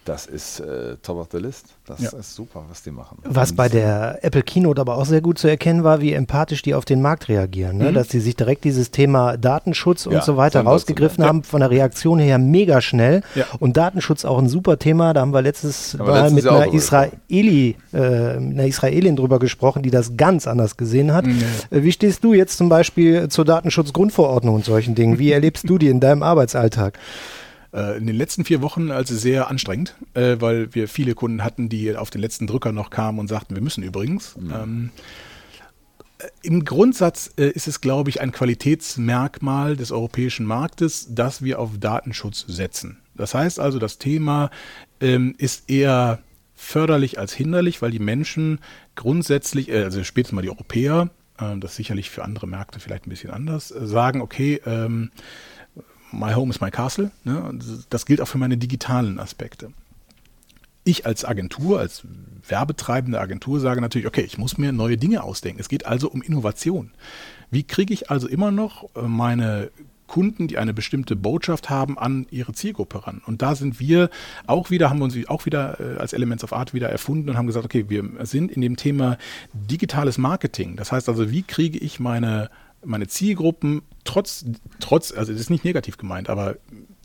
[0.05, 1.65] Das ist äh, top of the list.
[1.87, 2.11] Das Ja.
[2.19, 3.17] ist super, was die machen.
[3.23, 6.61] Was Und, bei der Apple Keynote aber auch sehr gut zu erkennen war, wie empathisch
[6.61, 7.77] die auf den Markt reagieren.
[7.79, 7.89] Ne?
[7.89, 7.95] Mhm.
[7.95, 11.27] Dass sie sich direkt dieses Thema Datenschutz und Ja, so weiter rausgegriffen Ja.
[11.29, 13.23] haben, von der Reaktion her mega schnell.
[13.33, 13.45] Ja.
[13.59, 15.13] Und Datenschutz auch ein super Thema.
[15.13, 19.39] Da haben wir letztes Haben wir Mal letztes mit einer, Israeli, äh, einer Israelin drüber
[19.39, 21.25] gesprochen, die das ganz anders gesehen hat.
[21.25, 21.41] Mhm.
[21.71, 25.17] Äh, Wie stehst du jetzt zum Beispiel zur Datenschutzgrundverordnung und solchen Dingen?
[25.17, 26.99] Wie erlebst du die in deinem Arbeitsalltag?
[27.75, 31.67] Äh, in den letzten vier Wochen also sehr anstrengend, äh, weil wir viele Kunden hatten,
[31.67, 34.35] die auf den letzten Drücker noch kamen und sagten, wir müssen übrigens.
[34.37, 34.91] Ähm,
[36.19, 41.59] äh, Im Grundsatz äh, ist es, glaube ich, ein Qualitätsmerkmal des europäischen Marktes, dass wir
[41.59, 42.99] auf Datenschutz setzen.
[43.13, 44.51] Das heißt also, das Thema
[45.01, 46.19] ähm, ist eher
[46.55, 48.59] förderlich als hinderlich, weil die Menschen
[48.95, 51.09] grundsätzlich, äh, also spätestens mal die Europäer,
[51.39, 55.11] äh, das sicherlich für andere Märkte vielleicht ein bisschen anders, äh, sagen, okay, ähm,
[56.11, 57.11] My Home is my Castle.
[57.23, 57.41] Ne?
[57.41, 59.71] Und Das gilt auch für meine digitalen Aspekte.
[60.83, 62.03] Ich als Agentur, als
[62.47, 65.59] werbetreibende Agentur sage natürlich, okay, ich muss mir neue Dinge ausdenken.
[65.59, 66.91] Es geht also um Innovation.
[67.49, 69.71] Wie kriege ich also immer noch äh, meine
[70.07, 73.23] Kunden, die eine bestimmte Botschaft haben, an ihre Zielgruppe ran?
[73.25, 74.11] Und da sind wir
[74.45, 77.37] auch wieder, haben wir uns auch wieder äh, als Elements of Art wieder erfunden und
[77.37, 79.17] haben gesagt, okay, wir sind in dem Thema
[79.53, 80.75] digitales Marketing.
[80.75, 82.51] Das heißt also, wie kriege ich meine
[82.85, 84.45] meine Zielgruppen trotz,
[84.79, 86.57] trotz, also das ist nicht negativ gemeint, aber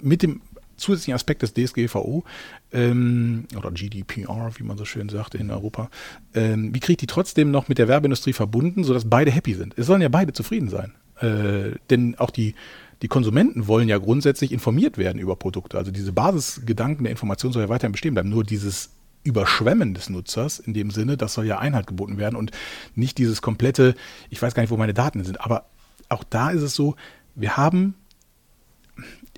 [0.02, 0.40] mit dem
[0.76, 2.24] zusätzlichen Aspekt des DSGVO
[2.72, 5.90] ähm, oder GDPR, wie man so schön sagt in Europa,
[6.34, 9.74] ähm, wie kriege ich die trotzdem noch mit der Werbeindustrie verbunden, sodass beide happy sind?
[9.76, 10.94] Es sollen ja beide zufrieden sein.
[11.20, 12.54] Äh, denn auch die,
[13.02, 15.78] die Konsumenten wollen ja grundsätzlich informiert werden über Produkte.
[15.78, 18.30] Also diese Basisgedanken der Information soll ja weiterhin bestehen bleiben.
[18.30, 18.90] Nur dieses
[19.22, 22.52] Überschwemmen des Nutzers in dem Sinne, das soll ja Einhalt geboten werden und
[22.94, 23.94] nicht dieses komplette,
[24.30, 25.40] ich weiß gar nicht, wo meine Daten sind.
[25.42, 25.66] Aber
[26.10, 26.96] auch da ist es so,
[27.34, 27.94] wir haben,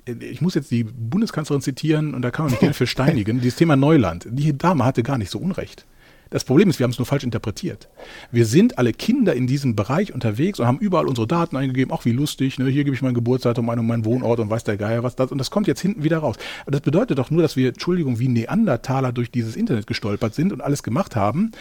[0.05, 3.57] ich muss jetzt die Bundeskanzlerin zitieren und da kann man mich gerne für steinigen, dieses
[3.57, 4.27] Thema Neuland.
[4.29, 5.85] Die Dame hatte gar nicht so Unrecht.
[6.33, 7.89] Das Problem ist, wir haben es nur falsch interpretiert.
[8.31, 11.93] Wir sind alle Kinder in diesem Bereich unterwegs und haben überall unsere Daten eingegeben.
[11.95, 12.67] Ach, wie lustig, ne?
[12.69, 15.31] hier gebe ich mein Geburtsdatum ein und meinen Wohnort und weiß der Geier was das.
[15.31, 16.35] Und das kommt jetzt hinten wieder raus.
[16.63, 20.51] Aber das bedeutet doch nur, dass wir, Entschuldigung, wie Neandertaler durch dieses Internet gestolpert sind
[20.51, 21.51] und alles gemacht haben,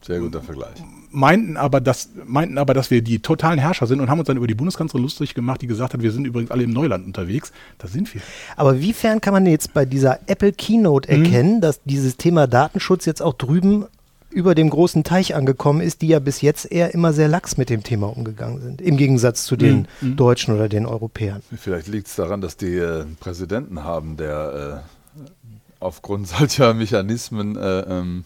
[0.00, 0.76] Sehr guter Vergleich.
[1.10, 4.38] meinten aber, dass, meinten aber, dass wir die totalen Herrscher sind und haben uns dann
[4.38, 7.52] über die Bundeskanzlerin lustig gemacht, die gesagt hat, wir sind übrigens alle im Neuland unterwegs.
[7.76, 8.22] Da sind wir.
[8.56, 11.24] Aber wiefern kann man jetzt bei dieser Apple Keynote Mhm.
[11.24, 13.84] erkennen, dass dieses Thema Datenschutz jetzt auch drüben
[14.32, 17.70] über dem großen Teich angekommen ist, die ja bis jetzt eher immer sehr lax mit
[17.70, 20.16] dem Thema umgegangen sind, im Gegensatz zu den Mhm.
[20.16, 21.42] Deutschen oder den Europäern.
[21.56, 24.82] Vielleicht liegt es daran, dass die äh, einen Präsidenten haben, der
[25.16, 25.22] äh,
[25.80, 28.24] aufgrund solcher Mechanismen äh, ähm,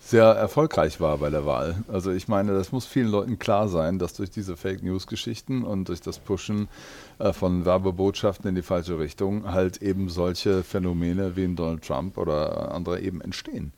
[0.00, 1.84] sehr erfolgreich war bei der Wahl.
[1.88, 5.88] Also ich meine, das muss vielen Leuten klar sein, dass durch diese Fake News-Geschichten und
[5.88, 6.68] durch das Pushen
[7.18, 12.16] äh, von Werbebotschaften in die falsche Richtung halt eben solche Phänomene wie in Donald Trump
[12.16, 13.72] oder andere eben entstehen.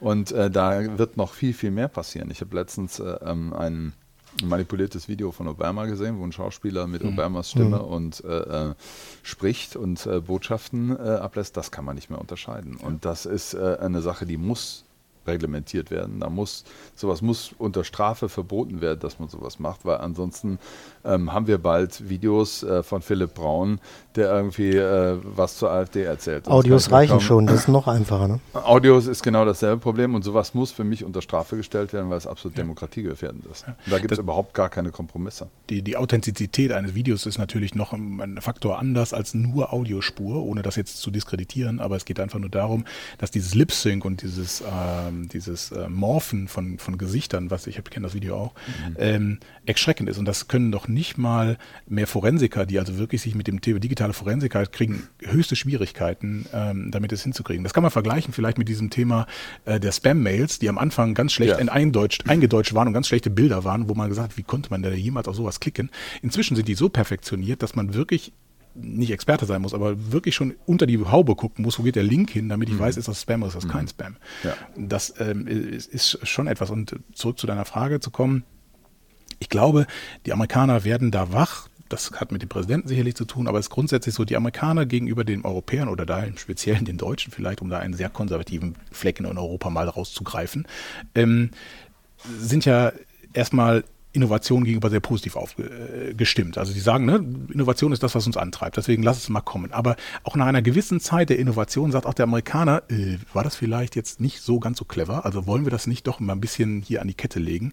[0.00, 2.30] Und äh, da wird noch viel, viel mehr passieren.
[2.30, 3.92] Ich habe letztens äh, ähm, ein
[4.44, 8.74] manipuliertes Video von Obama gesehen, wo ein Schauspieler mit Obamas Stimme und äh, äh,
[9.22, 11.56] spricht und äh, Botschaften äh, ablässt.
[11.56, 12.76] Das kann man nicht mehr unterscheiden.
[12.76, 14.84] Und das ist äh, eine Sache, die muss
[15.26, 16.20] reglementiert werden.
[16.20, 20.58] Da muss sowas muss unter Strafe verboten werden, dass man sowas macht, weil ansonsten
[21.06, 23.80] ähm, haben wir bald Videos äh, von Philipp Braun,
[24.14, 26.48] der irgendwie äh, was zur AfD erzählt.
[26.48, 28.28] Audios ich reichen kaum- schon, das ist noch einfacher.
[28.28, 28.40] Ne?
[28.52, 32.18] Audios ist genau dasselbe Problem und sowas muss für mich unter Strafe gestellt werden, weil
[32.18, 33.66] es absolut demokratiegefährdend ist.
[33.66, 35.48] Und da gibt es überhaupt gar keine Kompromisse.
[35.70, 40.62] Die, die Authentizität eines Videos ist natürlich noch ein, Faktor anders als nur Audiospur, ohne
[40.62, 42.84] das jetzt zu diskreditieren, aber es geht einfach nur darum,
[43.18, 47.82] dass dieses Lip-Sync und dieses ähm, ähm, dieses äh, Morphen von, von Gesichtern, was ich
[47.84, 48.54] kenne das Video auch,
[48.88, 48.96] mhm.
[48.98, 50.18] ähm, erschreckend ist.
[50.18, 53.78] Und das können doch nicht mal mehr Forensiker, die also wirklich sich mit dem Thema
[53.78, 57.62] digitale Forensiker kriegen, höchste Schwierigkeiten, ähm, damit es hinzukriegen.
[57.62, 59.26] Das kann man vergleichen vielleicht mit diesem Thema
[59.66, 61.58] äh, der Spam-Mails, die am Anfang ganz schlecht ja.
[61.58, 64.70] in eingedeutscht, eingedeutscht waren und ganz schlechte Bilder waren, wo man gesagt hat, wie konnte
[64.70, 65.90] man da jemals auf sowas klicken.
[66.22, 68.32] Inzwischen sind die so perfektioniert, dass man wirklich
[68.76, 72.02] nicht Experte sein muss, aber wirklich schon unter die Haube gucken muss, wo geht der
[72.02, 72.80] Link hin, damit ich mhm.
[72.80, 73.70] weiß, ist das Spam oder ist das mhm.
[73.70, 74.16] kein Spam.
[74.44, 74.54] Ja.
[74.76, 76.70] Das ähm, ist, ist, schon etwas.
[76.70, 78.44] Und zurück zu deiner Frage zu kommen,
[79.38, 79.86] ich glaube,
[80.24, 81.68] die Amerikaner werden da wach.
[81.88, 84.86] Das hat mit dem Präsidenten sicherlich zu tun, aber es ist grundsätzlich so, die Amerikaner
[84.86, 88.74] gegenüber den Europäern oder da im Speziellen den Deutschen vielleicht, um da einen sehr konservativen
[88.90, 90.66] Fleck in Europa mal rauszugreifen,
[91.14, 91.50] ähm,
[92.38, 92.92] sind ja
[93.32, 93.84] erstmal
[94.16, 96.56] Innovation gegenüber sehr positiv aufgestimmt.
[96.56, 99.42] Äh, also die sagen, ne, Innovation ist das, was uns antreibt, deswegen lass es mal
[99.42, 99.72] kommen.
[99.72, 103.54] Aber auch nach einer gewissen Zeit der Innovation sagt auch der Amerikaner, äh, war das
[103.54, 105.24] vielleicht jetzt nicht so ganz so clever?
[105.24, 107.72] Also wollen wir das nicht doch mal ein bisschen hier an die Kette legen?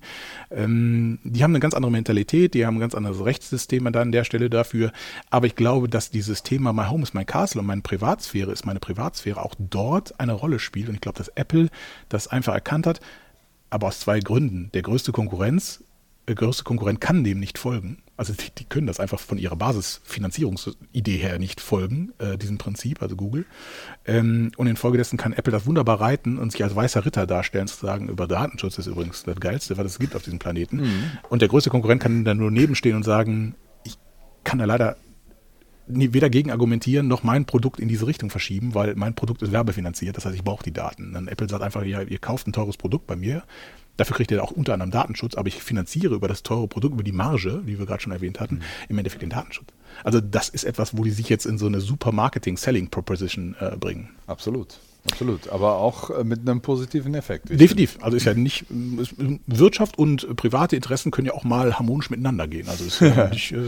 [0.51, 4.23] Ähm, die haben eine ganz andere Mentalität, die haben ein ganz anderes Rechtssystem an der
[4.23, 4.91] Stelle dafür.
[5.29, 8.65] Aber ich glaube, dass dieses Thema My Home is my Castle und meine Privatsphäre ist
[8.65, 10.89] meine Privatsphäre auch dort eine Rolle spielt.
[10.89, 11.69] Und ich glaube, dass Apple
[12.09, 12.99] das einfach erkannt hat,
[13.69, 14.69] aber aus zwei Gründen.
[14.73, 15.83] Der größte Konkurrenz
[16.25, 17.97] größte Konkurrent kann dem nicht folgen.
[18.15, 23.01] Also die, die können das einfach von ihrer Basisfinanzierungsidee her nicht folgen, äh, diesem Prinzip,
[23.01, 23.45] also Google.
[24.05, 27.85] Ähm, und infolgedessen kann Apple das wunderbar reiten und sich als weißer Ritter darstellen, zu
[27.85, 30.77] sagen, über Datenschutz ist übrigens das Geilste, was es gibt auf diesem Planeten.
[30.77, 31.03] Mhm.
[31.29, 33.97] Und der größte Konkurrent kann dann nur nebenstehen und sagen, ich
[34.43, 34.95] kann da leider
[35.87, 40.15] weder gegen argumentieren noch mein Produkt in diese Richtung verschieben, weil mein Produkt ist werbefinanziert,
[40.15, 41.13] das heißt, ich brauche die Daten.
[41.13, 43.43] Dann Apple sagt einfach, ja, ihr kauft ein teures Produkt bei mir,
[43.97, 47.03] Dafür kriegt ihr auch unter anderem Datenschutz, aber ich finanziere über das teure Produkt, über
[47.03, 48.61] die Marge, wie wir gerade schon erwähnt hatten, mhm.
[48.89, 49.67] im Endeffekt den Datenschutz.
[50.03, 54.09] Also das ist etwas, wo die sich jetzt in so eine super Marketing-Selling-Proposition äh, bringen.
[54.25, 54.79] Absolut.
[55.11, 57.49] Absolut, aber auch äh, mit einem positiven Effekt.
[57.49, 57.97] Definitiv.
[58.01, 58.65] Also ist ja nicht
[59.47, 62.69] Wirtschaft und private Interessen können ja auch mal harmonisch miteinander gehen.
[62.69, 63.65] Also ist ja nicht äh,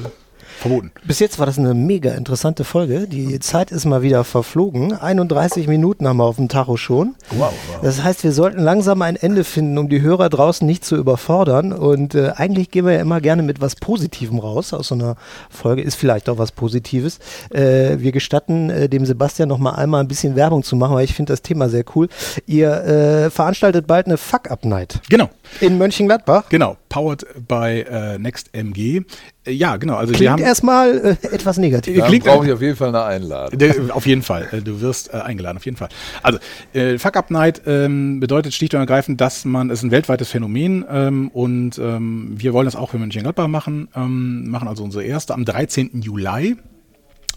[0.60, 0.92] verboten.
[1.04, 3.08] Bis jetzt war das eine mega interessante Folge.
[3.08, 4.94] Die Zeit ist mal wieder verflogen.
[4.94, 7.16] 31 Minuten haben wir auf dem Tacho schon.
[7.32, 7.80] Wow, wow.
[7.82, 11.74] Das heißt, wir sollten langsam ein Ende finden, um die Hörer draußen nicht zu überfordern.
[11.74, 14.74] Und äh, eigentlich gehen wir ja immer gerne mit was Positivem raus.
[14.74, 15.16] Aus so einer
[15.50, 17.20] Folge ist vielleicht auch was Positives.
[17.50, 21.06] Äh, wir gestatten äh, dem Sebastian noch mal einmal ein bisschen Werbung zu machen, weil
[21.06, 22.08] ich finde das Thema sehr cool.
[22.46, 25.02] Ihr äh, veranstaltet bald eine Fuck-Up-Night.
[25.10, 25.30] Genau.
[25.62, 26.50] In Mönchengladbach.
[26.50, 26.78] Genau.
[26.90, 29.04] Powered by äh, NextMG.
[29.46, 29.96] Äh, ja, genau.
[29.96, 31.98] Also Klingt erstmal äh, etwas negativ.
[31.98, 33.58] Da brauche ich auf jeden Fall eine Einladung.
[33.58, 34.48] Der, auf jeden Fall.
[34.52, 35.90] Äh, du wirst äh, eingeladen, auf jeden Fall.
[36.24, 36.40] Also,
[36.74, 40.30] äh, Fuck Up Night ähm, bedeutet schlicht und ergreifend, dass man, es ist ein weltweites
[40.30, 43.90] Phänomen ähm, und ähm, wir wollen das auch für Mönchengladbach machen.
[43.96, 46.02] Ähm, machen also unsere erste am 13.
[46.02, 46.56] Juli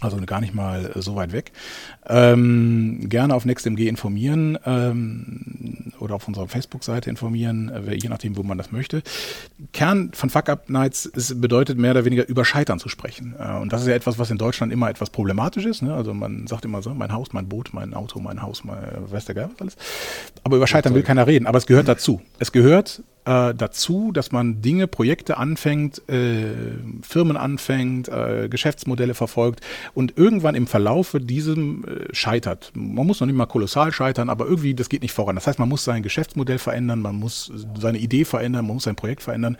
[0.01, 1.51] also gar nicht mal so weit weg.
[2.07, 8.43] Ähm, gerne auf NextMG informieren ähm, oder auf unserer Facebook-Seite informieren, äh, je nachdem, wo
[8.43, 9.01] man das möchte.
[9.73, 13.35] Kern von Fuck Up Nights ist, bedeutet mehr oder weniger über Scheitern zu sprechen.
[13.39, 15.81] Äh, und das ist ja etwas, was in Deutschland immer etwas problematisch ist.
[15.81, 15.93] Ne?
[15.93, 18.77] Also man sagt immer so, mein Haus, mein Boot, mein Auto, mein Haus, mein,
[19.11, 19.77] weiß der Geil was alles.
[20.43, 21.47] Aber über Scheitern will keiner reden.
[21.47, 22.21] Aber es gehört dazu.
[22.39, 26.47] Es gehört äh, dazu, dass man Dinge, Projekte anfängt, äh,
[27.03, 29.61] Firmen anfängt, äh, Geschäftsmodelle verfolgt
[29.93, 32.71] und irgendwann im Verlaufe diesem äh, scheitert.
[32.73, 35.35] Man muss noch nicht mal kolossal scheitern, aber irgendwie, das geht nicht voran.
[35.35, 38.95] Das heißt, man muss sein Geschäftsmodell verändern, man muss seine Idee verändern, man muss sein
[38.95, 39.57] Projekt verändern.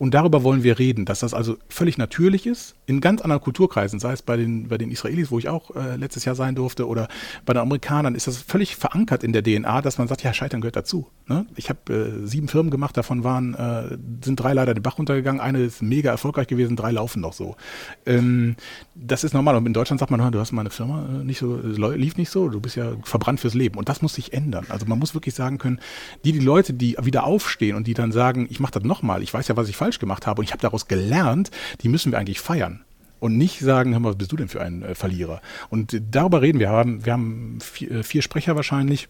[0.00, 4.00] Und darüber wollen wir reden, dass das also völlig natürlich ist, in ganz anderen Kulturkreisen,
[4.00, 6.88] sei es bei den, bei den Israelis, wo ich auch äh, letztes Jahr sein durfte,
[6.88, 7.08] oder
[7.46, 10.60] bei den Amerikanern, ist das völlig verankert in der DNA, dass man sagt, ja, Scheitern
[10.60, 11.06] gehört dazu.
[11.28, 11.46] Ne?
[11.54, 15.40] Ich habe äh, sieben Firmen gemacht, davon waren, äh, sind drei leider den Bach runtergegangen.
[15.40, 17.56] Eine ist mega erfolgreich gewesen, drei laufen noch so.
[18.04, 18.56] Ähm,
[18.96, 19.54] das ist normal.
[19.56, 22.30] Und in Deutschland sagt man, du hast mal eine Firma äh, nicht so, lief nicht
[22.30, 23.78] so, du bist ja verbrannt fürs Leben.
[23.78, 24.66] Und das muss sich ändern.
[24.70, 25.78] Also man muss wirklich sagen können,
[26.24, 29.32] die, die Leute, die wieder aufstehen und die dann sagen, ich mache das nochmal, ich
[29.32, 32.18] weiß ja, was ich falsch gemacht habe und ich habe daraus gelernt, die müssen wir
[32.18, 32.81] eigentlich feiern
[33.22, 35.40] und nicht sagen, hör mal, was bist du denn für ein äh, Verlierer?
[35.70, 36.70] Und darüber reden wir.
[36.70, 39.08] Haben, wir haben vier, äh, vier Sprecher wahrscheinlich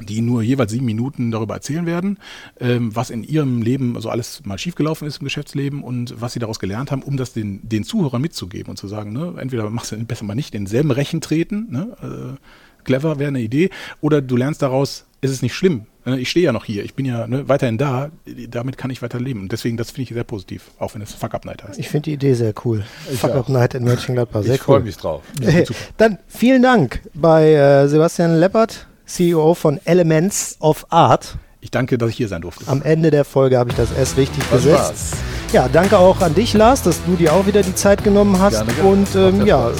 [0.00, 2.18] die nur jeweils sieben Minuten darüber erzählen werden,
[2.60, 6.34] ähm, was in ihrem Leben so also alles mal schiefgelaufen ist im Geschäftsleben und was
[6.34, 9.68] sie daraus gelernt haben, um das den, den Zuhörern mitzugeben und zu sagen, ne, entweder
[9.70, 14.22] machst du besser mal nicht denselben Rechen treten, ne, äh, clever wäre eine Idee, oder
[14.22, 17.26] du lernst daraus, ist es nicht schlimm, ich stehe ja noch hier, ich bin ja
[17.26, 18.10] ne, weiterhin da,
[18.48, 19.40] damit kann ich weiter leben.
[19.40, 21.78] Und deswegen, das finde ich sehr positiv, auch wenn es Fuck Up Night heißt.
[21.78, 22.84] Ich finde die Idee sehr cool.
[23.12, 23.36] Ich Fuck auch.
[23.36, 24.76] Up Night in Mönchengladbach, sehr ich cool.
[24.76, 25.22] Ich freue mich drauf.
[25.42, 25.66] Hey,
[25.96, 31.36] dann vielen Dank bei äh, Sebastian Leppert CEO von Elements of Art.
[31.60, 32.68] Ich danke, dass ich hier sein durfte.
[32.68, 34.78] Am Ende der Folge habe ich das erst richtig Was gesetzt.
[34.78, 35.37] War's?
[35.52, 38.54] Ja, danke auch an dich, Lars, dass du dir auch wieder die Zeit genommen hast.
[38.54, 38.88] Gerne, gerne.
[38.88, 39.72] Und ähm, ja, äh,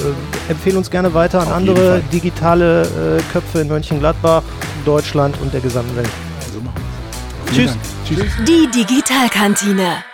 [0.49, 4.41] empfehle uns gerne weiter an Auf andere digitale äh, Köpfe in Mönchengladbach,
[4.83, 6.09] Deutschland und der gesamten Welt.
[6.51, 6.81] So machen
[7.51, 7.77] wir Tschüss.
[8.07, 8.25] Tschüss.
[8.47, 10.08] Die Digitalkantine.